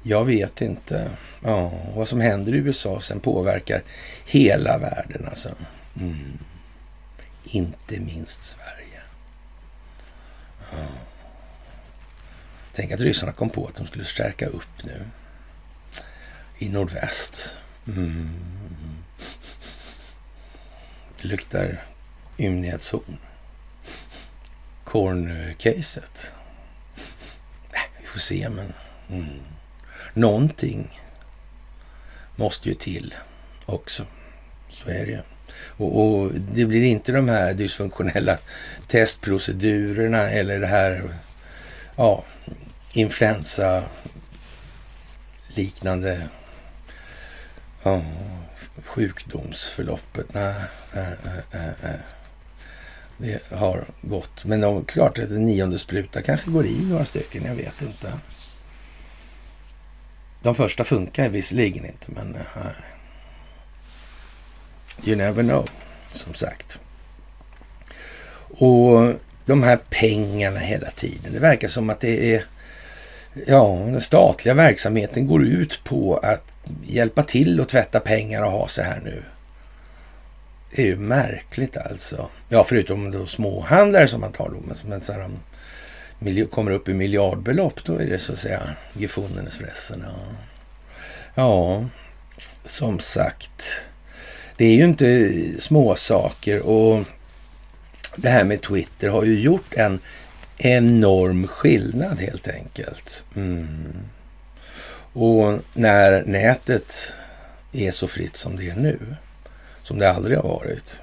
[0.04, 1.10] Jag vet inte.
[1.44, 3.84] Ja, vad som händer i USA sen påverkar
[4.26, 5.50] hela världen alltså.
[6.00, 6.38] Mm.
[7.44, 9.02] Inte minst Sverige.
[10.72, 10.88] Ja.
[12.74, 15.06] Tänk att ryssarna kom på att de skulle stärka upp nu
[16.60, 17.56] i nordväst.
[17.88, 18.30] Mm.
[21.22, 21.84] Det luktar
[22.38, 23.18] ymnighetshorn.
[24.84, 26.34] Corn-caset.
[27.74, 28.74] Äh, vi får se, men
[29.10, 29.40] mm.
[30.14, 31.00] någonting
[32.36, 33.16] måste ju till
[33.66, 34.06] också.
[34.70, 35.22] Så är det ju.
[35.62, 38.38] Och, och, det blir inte de här dysfunktionella
[38.88, 41.10] testprocedurerna eller det här
[41.96, 42.24] ja,
[42.94, 43.84] influensa
[45.48, 46.30] liknande
[47.84, 48.02] Ja,
[48.86, 50.34] sjukdomsförloppet.
[50.34, 50.54] Nej,
[50.94, 51.16] nej,
[51.52, 52.00] nej, nej.
[53.18, 54.46] Det har gått.
[54.46, 57.46] Men det klart att en nionde spruta kanske går i några stycken.
[57.46, 58.14] Jag vet inte.
[60.42, 62.74] De första funkar visserligen inte, men eh, nej.
[65.06, 65.70] You never know,
[66.14, 66.80] som sagt.
[68.58, 69.14] Och
[69.46, 71.34] de här pengarna hela tiden.
[71.34, 72.46] Det verkar som att det är
[73.48, 78.68] ja, den statliga verksamheten går ut på att hjälpa till och tvätta pengar och ha
[78.68, 79.24] sig här nu.
[80.76, 82.30] Det är ju märkligt alltså.
[82.50, 85.30] Ja, förutom då småhandlare som man tar då, men så här,
[86.20, 88.62] de kommer upp i miljardbelopp, då är det så att säga
[88.94, 90.06] gefundenes fressen.
[90.06, 90.36] Ja.
[91.36, 91.86] ja,
[92.64, 93.82] som sagt.
[94.58, 97.04] Det är ju inte småsaker och
[98.16, 100.00] det här med Twitter har ju gjort en
[100.60, 103.24] enorm skillnad helt enkelt.
[103.36, 103.96] Mm.
[105.14, 107.14] Och när nätet
[107.72, 109.00] är så fritt som det är nu,
[109.84, 111.02] som det aldrig har varit,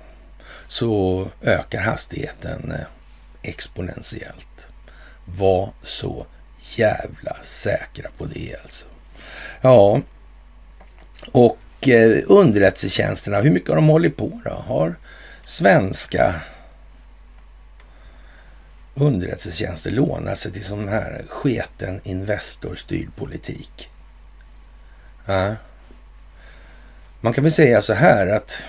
[0.69, 2.87] så ökar hastigheten eh,
[3.43, 4.69] exponentiellt.
[5.25, 6.27] Var så
[6.77, 8.87] jävla säkra på det alltså.
[9.61, 10.01] Ja,
[11.33, 14.51] och eh, underrättelsetjänsterna, hur mycket har de hållit på då?
[14.51, 14.97] Har
[15.45, 16.35] svenska
[18.97, 23.91] underrättelsetjänster lånar sig till sån här sketen Investor-styrd politik?
[25.25, 25.55] Ja.
[27.21, 28.65] Man kan väl säga så här att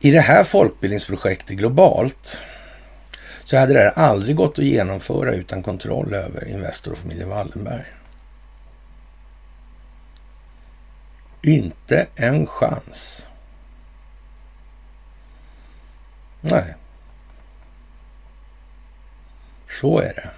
[0.00, 2.42] i det här folkbildningsprojektet globalt
[3.44, 7.84] så hade det här aldrig gått att genomföra utan kontroll över Investor och familjen Wallenberg.
[11.42, 13.26] Inte en chans.
[16.40, 16.74] Nej.
[19.70, 20.30] Så är det.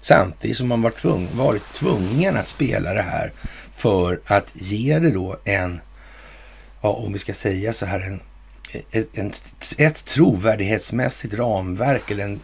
[0.00, 3.32] Samtidigt som man var tvung, varit tvungen att spela det här
[3.74, 5.80] för att ge det då en,
[6.80, 8.20] ja, om vi ska säga så här, en,
[8.90, 9.32] ett, en,
[9.78, 12.40] ett trovärdighetsmässigt ramverk eller en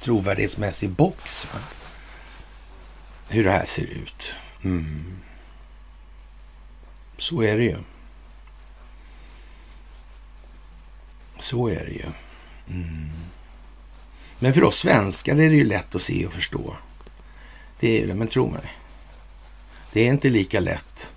[0.00, 1.46] trovärdighetsmässig box.
[1.52, 1.60] Va?
[3.28, 4.36] Hur det här ser ut.
[4.64, 5.20] Mm.
[7.18, 7.76] Så är det ju.
[11.38, 12.06] Så är det ju.
[12.68, 13.10] Mm.
[14.38, 16.74] Men för oss svenskar är det ju lätt att se och förstå.
[17.80, 18.72] Det är det, men tro mig.
[19.92, 21.14] Det är inte lika lätt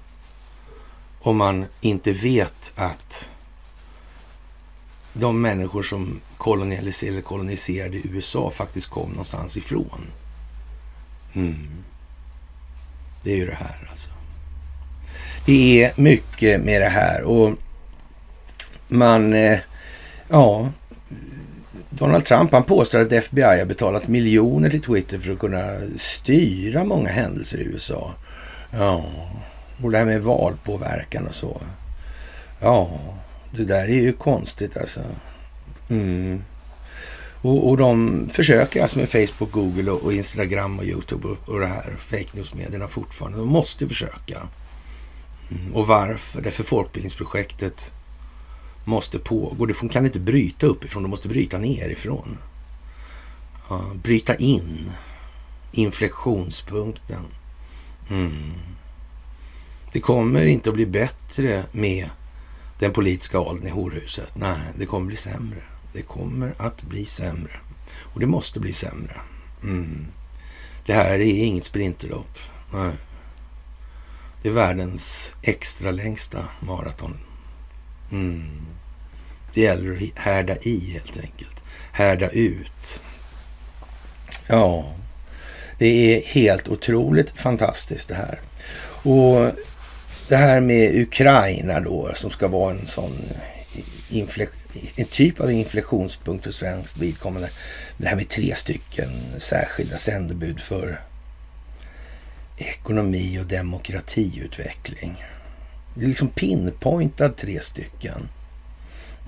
[1.20, 3.30] om man inte vet att
[5.14, 10.02] de människor som kolonialiserade, koloniserade USA faktiskt kom någonstans ifrån.
[11.34, 11.84] Mm.
[13.24, 14.10] Det är ju det här alltså.
[15.46, 17.54] Det är mycket med det här och
[18.88, 19.60] man, eh,
[20.30, 20.70] ja,
[21.98, 25.66] Donald Trump han påstår att FBI har betalat miljoner till Twitter för att kunna
[25.98, 28.14] styra många händelser i USA.
[28.72, 29.06] Ja,
[29.84, 31.62] och det här med valpåverkan och så.
[32.60, 33.00] Ja,
[33.52, 35.02] det där är ju konstigt alltså.
[35.90, 36.44] Mm.
[37.42, 41.60] Och, och de försöker alltså med Facebook, Google och, och Instagram och YouTube och, och
[41.60, 43.38] det här fake news-medierna fortfarande.
[43.38, 44.38] De måste försöka.
[45.52, 45.76] Mm.
[45.76, 46.42] Och varför?
[46.42, 47.94] Därför folkbildningsprojektet
[48.88, 49.66] måste pågå.
[49.66, 52.38] Det kan inte bryta uppifrån, det måste bryta nerifrån.
[53.70, 54.92] Ja, bryta in
[55.72, 57.26] inflektionspunkten.
[58.10, 58.54] Mm.
[59.94, 62.10] Det kommer inte att bli bättre med
[62.80, 64.32] den politiska adeln i horhuset.
[64.36, 65.62] Nej, det kommer bli sämre.
[65.94, 67.60] Det kommer att bli sämre.
[68.14, 69.22] Och det måste bli sämre.
[69.64, 70.08] Mm.
[70.86, 72.40] Det här är inget sprinterlopp.
[72.74, 72.94] Nej.
[74.42, 77.18] Det är världens extra längsta maraton.
[78.12, 78.68] Mm.
[79.58, 81.64] Det gäller att härda i helt enkelt.
[81.92, 83.02] Härda ut.
[84.48, 84.94] Ja,
[85.78, 88.40] det är helt otroligt fantastiskt det här.
[89.12, 89.52] Och
[90.28, 93.12] det här med Ukraina då som ska vara en sån
[94.10, 94.48] eh,
[94.96, 97.50] en typ av inflektionspunkt för svenskt vidkommande.
[97.98, 101.02] Det här med tre stycken särskilda sändebud för
[102.58, 105.24] ekonomi och demokratiutveckling.
[105.96, 108.30] Det är liksom pinpointad tre stycken.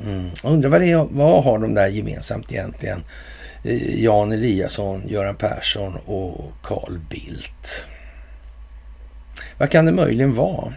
[0.06, 0.32] Mm.
[0.44, 3.04] undrar vad, det är, vad har de där gemensamt egentligen?
[3.98, 7.88] Jan Eliasson, Göran Persson och Carl Bildt.
[9.58, 10.74] Vad kan det möjligen vara?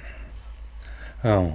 [1.22, 1.52] Ja.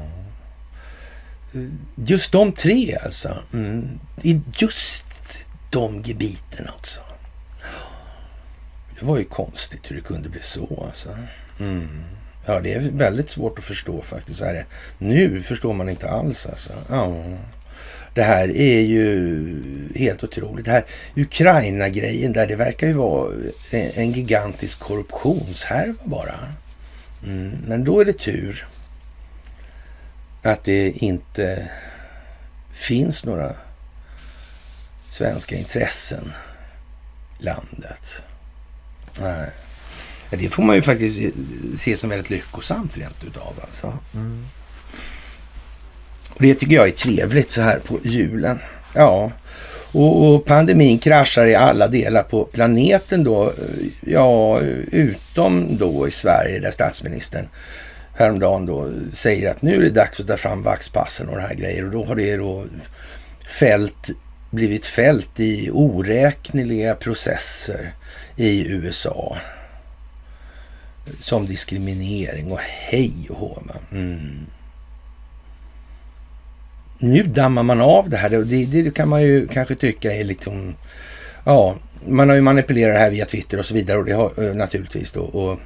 [1.95, 3.37] Just de tre alltså.
[3.53, 3.99] Mm.
[4.21, 5.05] I just
[5.69, 7.01] de gebiten också.
[8.99, 11.09] Det var ju konstigt hur det kunde bli så alltså.
[11.59, 12.03] Mm.
[12.45, 14.43] Ja, det är väldigt svårt att förstå faktiskt.
[14.97, 16.73] Nu förstår man inte alls alltså.
[16.89, 17.15] Ja.
[18.17, 19.53] Det här är ju
[19.95, 20.65] helt otroligt.
[20.65, 23.33] Det här Ukraina-grejen där, det verkar ju vara
[23.71, 26.39] en gigantisk korruptionshärva bara.
[27.23, 28.67] Mm, men då är det tur
[30.43, 31.69] att det inte
[32.71, 33.55] finns några
[35.07, 36.31] svenska intressen
[37.39, 38.23] i landet.
[39.19, 39.49] Nej.
[40.29, 41.33] Det får man ju faktiskt
[41.75, 43.53] se som väldigt lyckosamt rent utav.
[43.61, 43.97] Alltså.
[44.13, 44.45] Mm.
[46.33, 48.59] Och det tycker jag är trevligt så här på julen.
[48.95, 49.31] Ja,
[49.91, 53.53] Och, och, pandemin kraschar i alla delar på planeten då.
[54.01, 54.59] Ja,
[54.91, 57.47] utom då i Sverige där statsministern
[58.17, 61.55] häromdagen då säger att nu är det dags att ta fram vaxpassen och det här
[61.55, 61.85] grejer.
[61.85, 62.65] Och då har det då
[63.47, 64.09] fält,
[64.51, 67.93] blivit fält i oräkneliga processer
[68.35, 69.37] i USA.
[71.19, 73.63] Som diskriminering och hej och hå.
[73.91, 74.45] Mm.
[76.99, 80.23] Nu dammar man av det här och det, det, kan man ju kanske tycka är
[80.23, 80.75] liksom...
[81.43, 81.75] Ja,
[82.05, 84.55] man har ju manipulerat det här via Twitter och så vidare och det har eh,
[84.55, 85.59] naturligtvis då och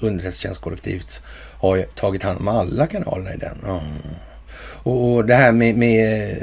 [0.00, 1.22] underrättelsetjänstkollektivet
[1.58, 3.58] har tagit hand om alla kanalerna i den.
[3.64, 3.82] Mm.
[4.82, 6.36] Och, det här med, med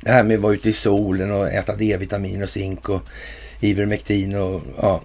[0.00, 3.02] det här med att vara ute i solen och äta D-vitamin och zink och
[3.60, 5.00] Ivermectin och ja,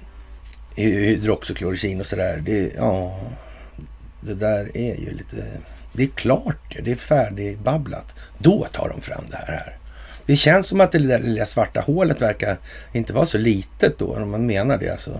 [0.75, 2.43] hydroxyklorokin och sådär.
[2.45, 3.19] Det, ja,
[4.21, 5.43] det där är ju lite...
[5.99, 8.15] Det är klart det är färdigbabblat.
[8.37, 9.77] Då tar de fram det här.
[10.25, 12.57] Det känns som att det där lilla svarta hålet verkar
[12.91, 14.89] inte vara så litet då, om man menar det.
[14.89, 15.19] Alltså.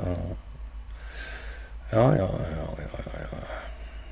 [1.92, 3.00] Ja, ja, ja, ja,
[3.32, 3.38] ja.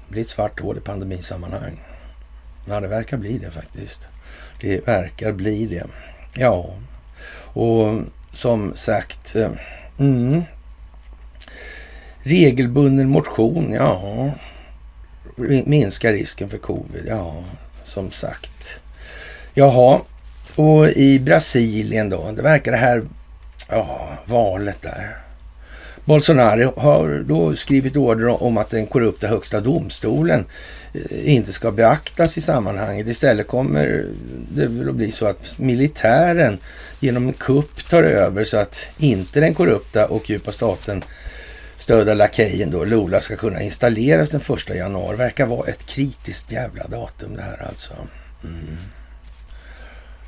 [0.07, 1.83] Det blir ett svart hål i pandemisammanhang.
[2.65, 4.07] Ja, det verkar bli det faktiskt.
[4.61, 5.85] Det verkar bli det.
[6.35, 6.69] Ja,
[7.53, 7.99] och
[8.31, 9.51] som sagt, eh,
[9.99, 10.43] mm,
[12.23, 14.31] regelbunden motion, ja,
[15.65, 17.43] minska risken för covid, ja,
[17.85, 18.79] som sagt.
[19.53, 20.01] Jaha,
[20.55, 23.03] och i Brasilien då, det verkar det här,
[23.69, 25.17] ja, valet där
[26.07, 30.45] Bolsonaro har då skrivit order om att den korrupta högsta domstolen
[30.93, 33.07] eh, inte ska beaktas i sammanhanget.
[33.07, 34.05] Istället kommer
[34.55, 36.57] det väl att bli så att militären
[36.99, 41.03] genom en kupp tar över så att inte den korrupta och djupa staten
[41.77, 45.17] stödda lakejen då, Lola ska kunna installeras den första januari.
[45.17, 47.93] Verkar vara ett kritiskt jävla datum det här alltså.
[48.43, 48.77] Mm.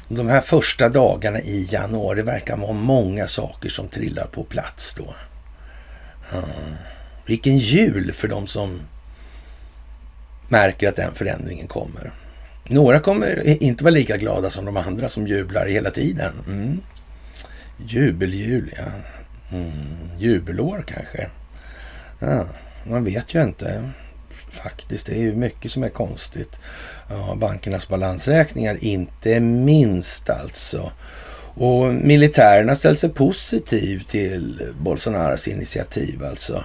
[0.07, 5.15] De här första dagarna i januari verkar vara många saker som trillar på plats då.
[6.33, 6.75] Mm.
[7.25, 8.79] Vilken jul för de som
[10.47, 12.11] märker att den förändringen kommer.
[12.67, 16.33] Några kommer inte vara lika glada som de andra som jublar hela tiden.
[16.47, 16.81] Mm.
[17.85, 18.83] Jubeljul, ja.
[19.57, 19.71] Mm.
[20.17, 21.29] Jubelår kanske.
[22.19, 22.45] Ja,
[22.83, 23.89] man vet ju inte
[24.51, 25.05] faktiskt.
[25.05, 26.59] Det är ju mycket som är konstigt.
[27.09, 30.91] Ja, bankernas balansräkningar inte minst alltså.
[31.53, 36.63] Och militären har ställt sig positiv till Bolsonaros initiativ alltså.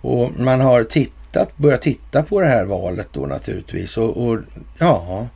[0.00, 3.96] Och man har tittat, börjat titta på det här valet då naturligtvis.
[3.96, 4.38] Och, och
[4.78, 5.28] ja,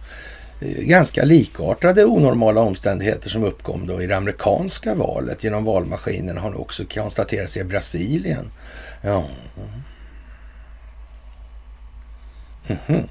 [0.79, 6.57] ganska likartade onormala omständigheter som uppkom då i det amerikanska valet genom valmaskinen har nu
[6.57, 8.51] också konstaterats i Brasilien.
[9.03, 9.27] Ja.
[12.69, 13.09] Mm -hmm.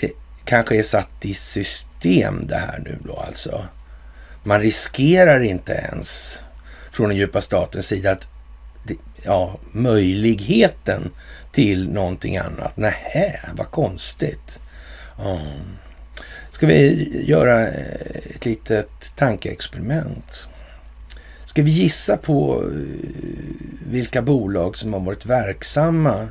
[0.00, 0.12] Det
[0.44, 3.64] kanske är satt i system det här nu då alltså.
[4.44, 6.38] Man riskerar inte ens
[6.92, 8.28] från den djupa statens sida att
[9.22, 11.10] ja, möjligheten
[11.52, 12.76] till någonting annat.
[12.76, 14.60] Nähä, vad konstigt.
[15.24, 15.76] Mm.
[16.50, 20.48] Ska vi göra ett litet tankeexperiment?
[21.52, 22.68] Ska vi gissa på eh,
[23.86, 26.28] vilka bolag som har varit verksamma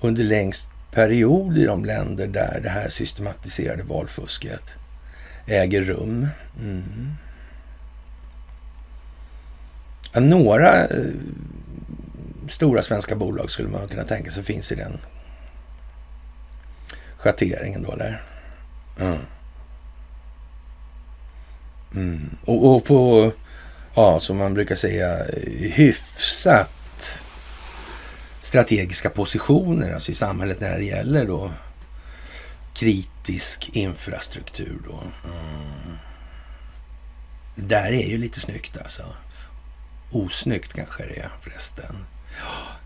[0.00, 4.76] under längst period i de länder där det här systematiserade valfusket
[5.46, 6.28] äger rum.
[6.60, 7.14] Mm.
[10.12, 11.14] Ja, några eh,
[12.48, 14.98] stora svenska bolag skulle man kunna tänka sig finns i den
[17.16, 18.22] schatteringen då där.
[19.00, 19.18] Mm.
[21.94, 22.36] Mm.
[22.44, 23.32] Och, och, på,
[23.94, 25.24] ja, som man brukar säga,
[25.60, 27.24] hyfsat
[28.40, 31.50] strategiska positioner alltså i samhället när det gäller då
[32.74, 35.02] kritisk infrastruktur då.
[35.24, 35.98] Mm.
[37.54, 39.02] Där är ju lite snyggt alltså.
[40.10, 42.06] Osnyggt kanske det är förresten.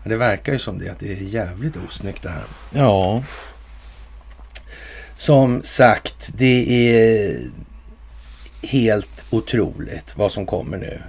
[0.03, 2.43] Det verkar ju som det, att det är jävligt osnyggt det här.
[2.73, 3.23] Ja.
[5.15, 7.39] Som sagt, det är
[8.67, 11.01] helt otroligt vad som kommer nu.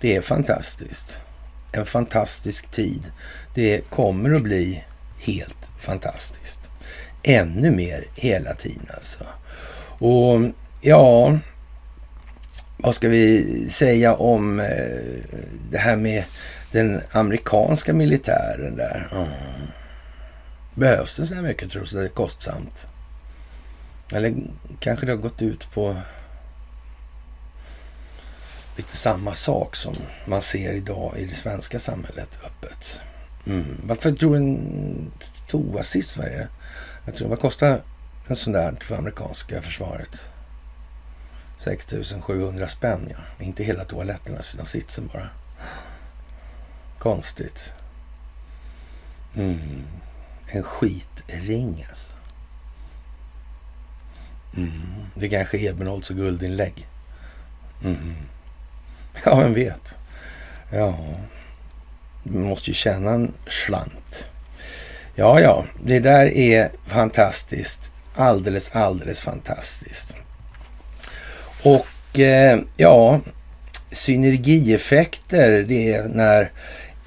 [0.00, 1.20] Det är fantastiskt.
[1.72, 3.02] En fantastisk tid.
[3.54, 4.84] Det kommer att bli
[5.18, 6.70] helt fantastiskt
[7.22, 9.24] ännu mer hela tiden alltså.
[9.98, 10.40] Och
[10.80, 11.38] ja,
[12.76, 14.66] vad ska vi säga om eh,
[15.70, 16.24] det här med
[16.72, 19.08] den amerikanska militären där?
[19.12, 19.28] Mm.
[20.74, 21.88] Behövs det så här mycket tror du?
[21.88, 22.86] Så det är kostsamt?
[24.12, 24.34] Eller
[24.80, 25.96] kanske det har gått ut på
[28.78, 33.02] lite samma sak som man ser idag i det svenska samhället öppet.
[33.46, 33.80] Mm.
[33.84, 35.12] Varför tror du en
[35.94, 36.48] i Sverige
[37.08, 37.82] jag tror, vad kostar
[38.26, 40.30] en sån där för amerikanska försvaret?
[41.56, 43.44] 6 700 spänn, ja.
[43.44, 45.28] Inte hela toaletten, utan sitsen bara.
[46.98, 47.74] Konstigt.
[49.36, 49.84] Mm.
[50.46, 52.12] En skitring alltså.
[54.56, 55.06] Mm.
[55.14, 56.88] Det kanske är Ebenholts och guldinlägg.
[57.84, 58.14] Mm.
[59.24, 59.96] Ja, vem vet?
[60.70, 60.98] Ja,
[62.22, 64.28] man måste ju tjäna en slant.
[65.14, 67.92] Ja, ja, det där är fantastiskt.
[68.14, 70.16] Alldeles, alldeles fantastiskt.
[71.62, 73.20] Och eh, ja,
[73.90, 76.52] synergieffekter, det är när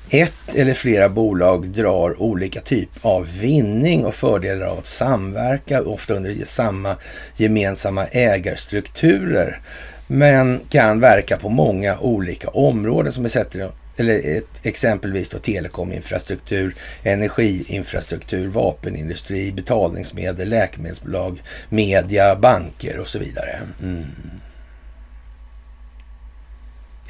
[0.10, 6.14] ett eller flera bolag drar olika typ av vinning och fördelar av att samverka, ofta
[6.14, 6.96] under samma
[7.36, 9.62] gemensamma ägarstrukturer,
[10.14, 16.76] men kan verka på många olika områden som vi sätter eller ett, exempelvis då telekominfrastruktur,
[17.04, 23.60] energiinfrastruktur, vapenindustri, betalningsmedel, läkemedelsbolag, media, banker och så vidare.
[23.82, 24.04] Mm.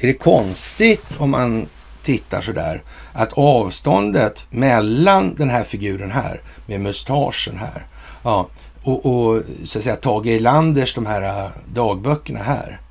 [0.00, 1.68] Är det konstigt om man
[2.02, 2.82] tittar sådär
[3.12, 7.86] att avståndet mellan den här figuren här med mustaschen här
[8.22, 8.48] ja,
[8.82, 12.81] och, och så att säga Tage Erlanders de här äh, dagböckerna här.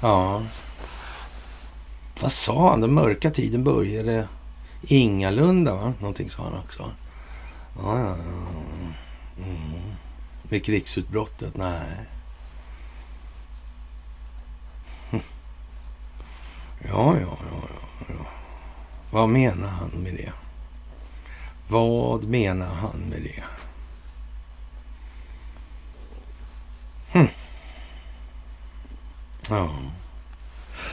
[0.00, 0.42] Ja.
[2.20, 2.80] Vad sa han?
[2.80, 4.28] Den mörka tiden började
[4.82, 5.92] ingalunda, va?
[5.98, 6.90] Någonting sa han också.
[7.78, 8.16] Ja, ja, ja.
[9.44, 9.94] Mm.
[10.42, 11.56] Med krigsutbrottet?
[11.56, 11.96] Nej.
[16.88, 17.68] Ja, ja, ja,
[18.08, 18.26] ja.
[19.10, 20.32] Vad menar han med det?
[21.68, 23.44] Vad menar han med det?
[27.12, 27.28] Hm.
[29.50, 29.70] Ja.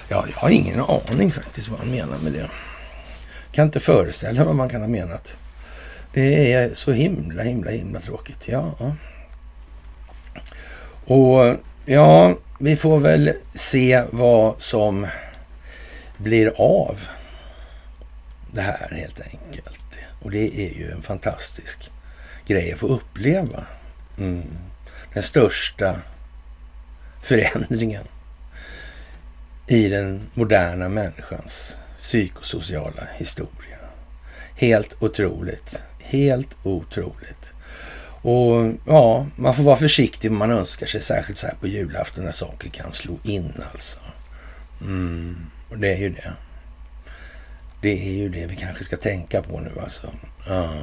[0.08, 2.50] ja, jag har ingen aning faktiskt vad han menar med det.
[3.52, 5.38] Kan inte föreställa mig vad man kan ha menat.
[6.14, 8.48] Det är så himla, himla, himla tråkigt.
[8.48, 8.76] Ja.
[11.06, 15.08] Och ja, vi får väl se vad som
[16.18, 17.08] blir av
[18.52, 19.80] det här helt enkelt.
[20.22, 21.92] Och det är ju en fantastisk
[22.48, 23.64] grej att få uppleva.
[24.18, 24.44] Mm.
[25.14, 25.96] Den största
[27.22, 28.04] förändringen
[29.68, 33.78] i den moderna människans psykosociala historia.
[34.56, 35.84] Helt otroligt.
[36.00, 37.54] Helt otroligt.
[38.22, 42.26] Och ja, man får vara försiktig om man önskar sig, särskilt så här på julafton
[42.26, 44.00] när saker kan slå in alltså.
[44.82, 45.46] Mm.
[45.70, 46.34] Och det är ju det.
[47.82, 50.14] Det är ju det vi kanske ska tänka på nu alltså.
[50.48, 50.74] Ja,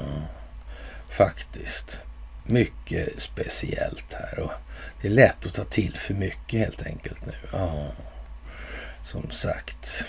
[1.09, 2.03] faktiskt.
[2.47, 4.53] Mycket speciellt här och
[5.03, 7.33] det är lätt att ta till för mycket helt enkelt nu.
[7.53, 7.87] Ja,
[9.03, 10.09] som sagt.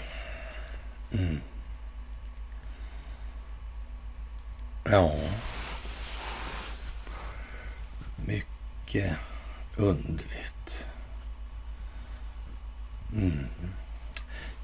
[1.12, 1.42] Mm.
[4.84, 5.20] Ja.
[8.26, 9.16] Mycket
[9.78, 10.90] underligt.
[13.14, 13.48] Mm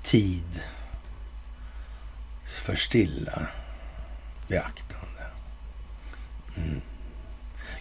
[0.07, 0.61] tid
[2.45, 3.47] för stilla
[4.47, 5.23] beaktande.
[6.57, 6.81] Mm.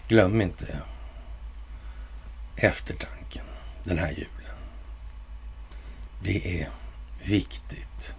[0.07, 0.79] Glöm inte
[2.55, 3.45] eftertanken
[3.83, 4.36] den här julen.
[6.19, 6.69] Det är
[7.25, 8.15] viktigt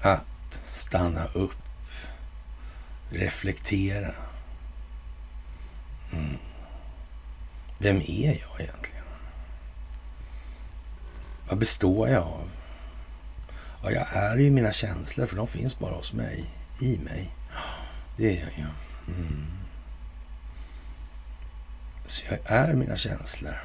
[0.00, 1.62] att stanna upp,
[3.10, 4.14] reflektera.
[6.12, 6.38] Mm.
[7.78, 9.04] Vem är jag egentligen?
[11.48, 12.50] Vad består jag av?
[13.82, 16.44] Ja, jag är ju mina känslor, för de finns bara hos mig,
[16.80, 17.30] i mig.
[18.16, 18.64] Det är jag ju.
[19.14, 19.46] Mm.
[22.06, 23.56] Så jag är mina känslor.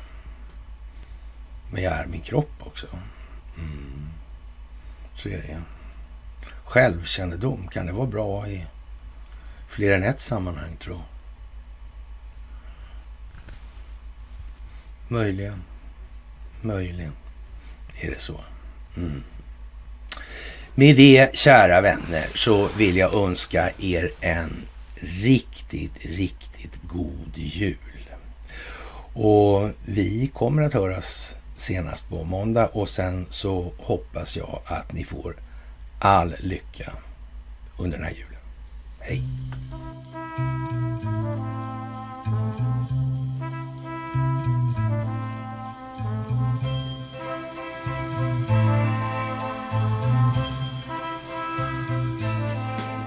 [1.72, 2.88] Men jag är min kropp också.
[5.24, 5.62] Så är det.
[6.64, 8.66] Självkännedom, kan det vara bra i
[9.68, 11.02] fler än ett sammanhang, tro?
[15.08, 15.64] Möjligen.
[16.62, 17.14] Möjligen
[18.02, 18.40] är det så.
[18.98, 19.24] Mm.
[20.76, 24.66] Med det, kära vänner, så vill jag önska er en
[24.96, 27.78] riktigt, riktigt god jul.
[29.14, 35.04] Och vi kommer att höras senast på måndag och sen så hoppas jag att ni
[35.04, 35.36] får
[36.00, 36.94] all lycka
[37.78, 38.40] under den här julen.
[39.00, 39.24] Hej!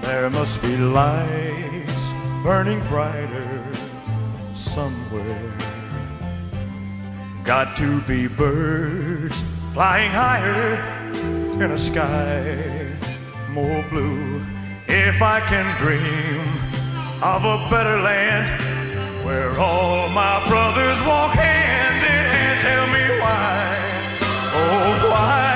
[0.01, 2.11] There must be lights
[2.43, 3.63] burning brighter
[4.55, 5.64] somewhere.
[7.45, 10.73] Got to be birds flying higher
[11.63, 12.87] in a sky
[13.51, 14.41] more blue.
[14.87, 16.41] If I can dream
[17.21, 23.77] of a better land where all my brothers walk hand in hand, tell me why,
[24.55, 25.54] oh why.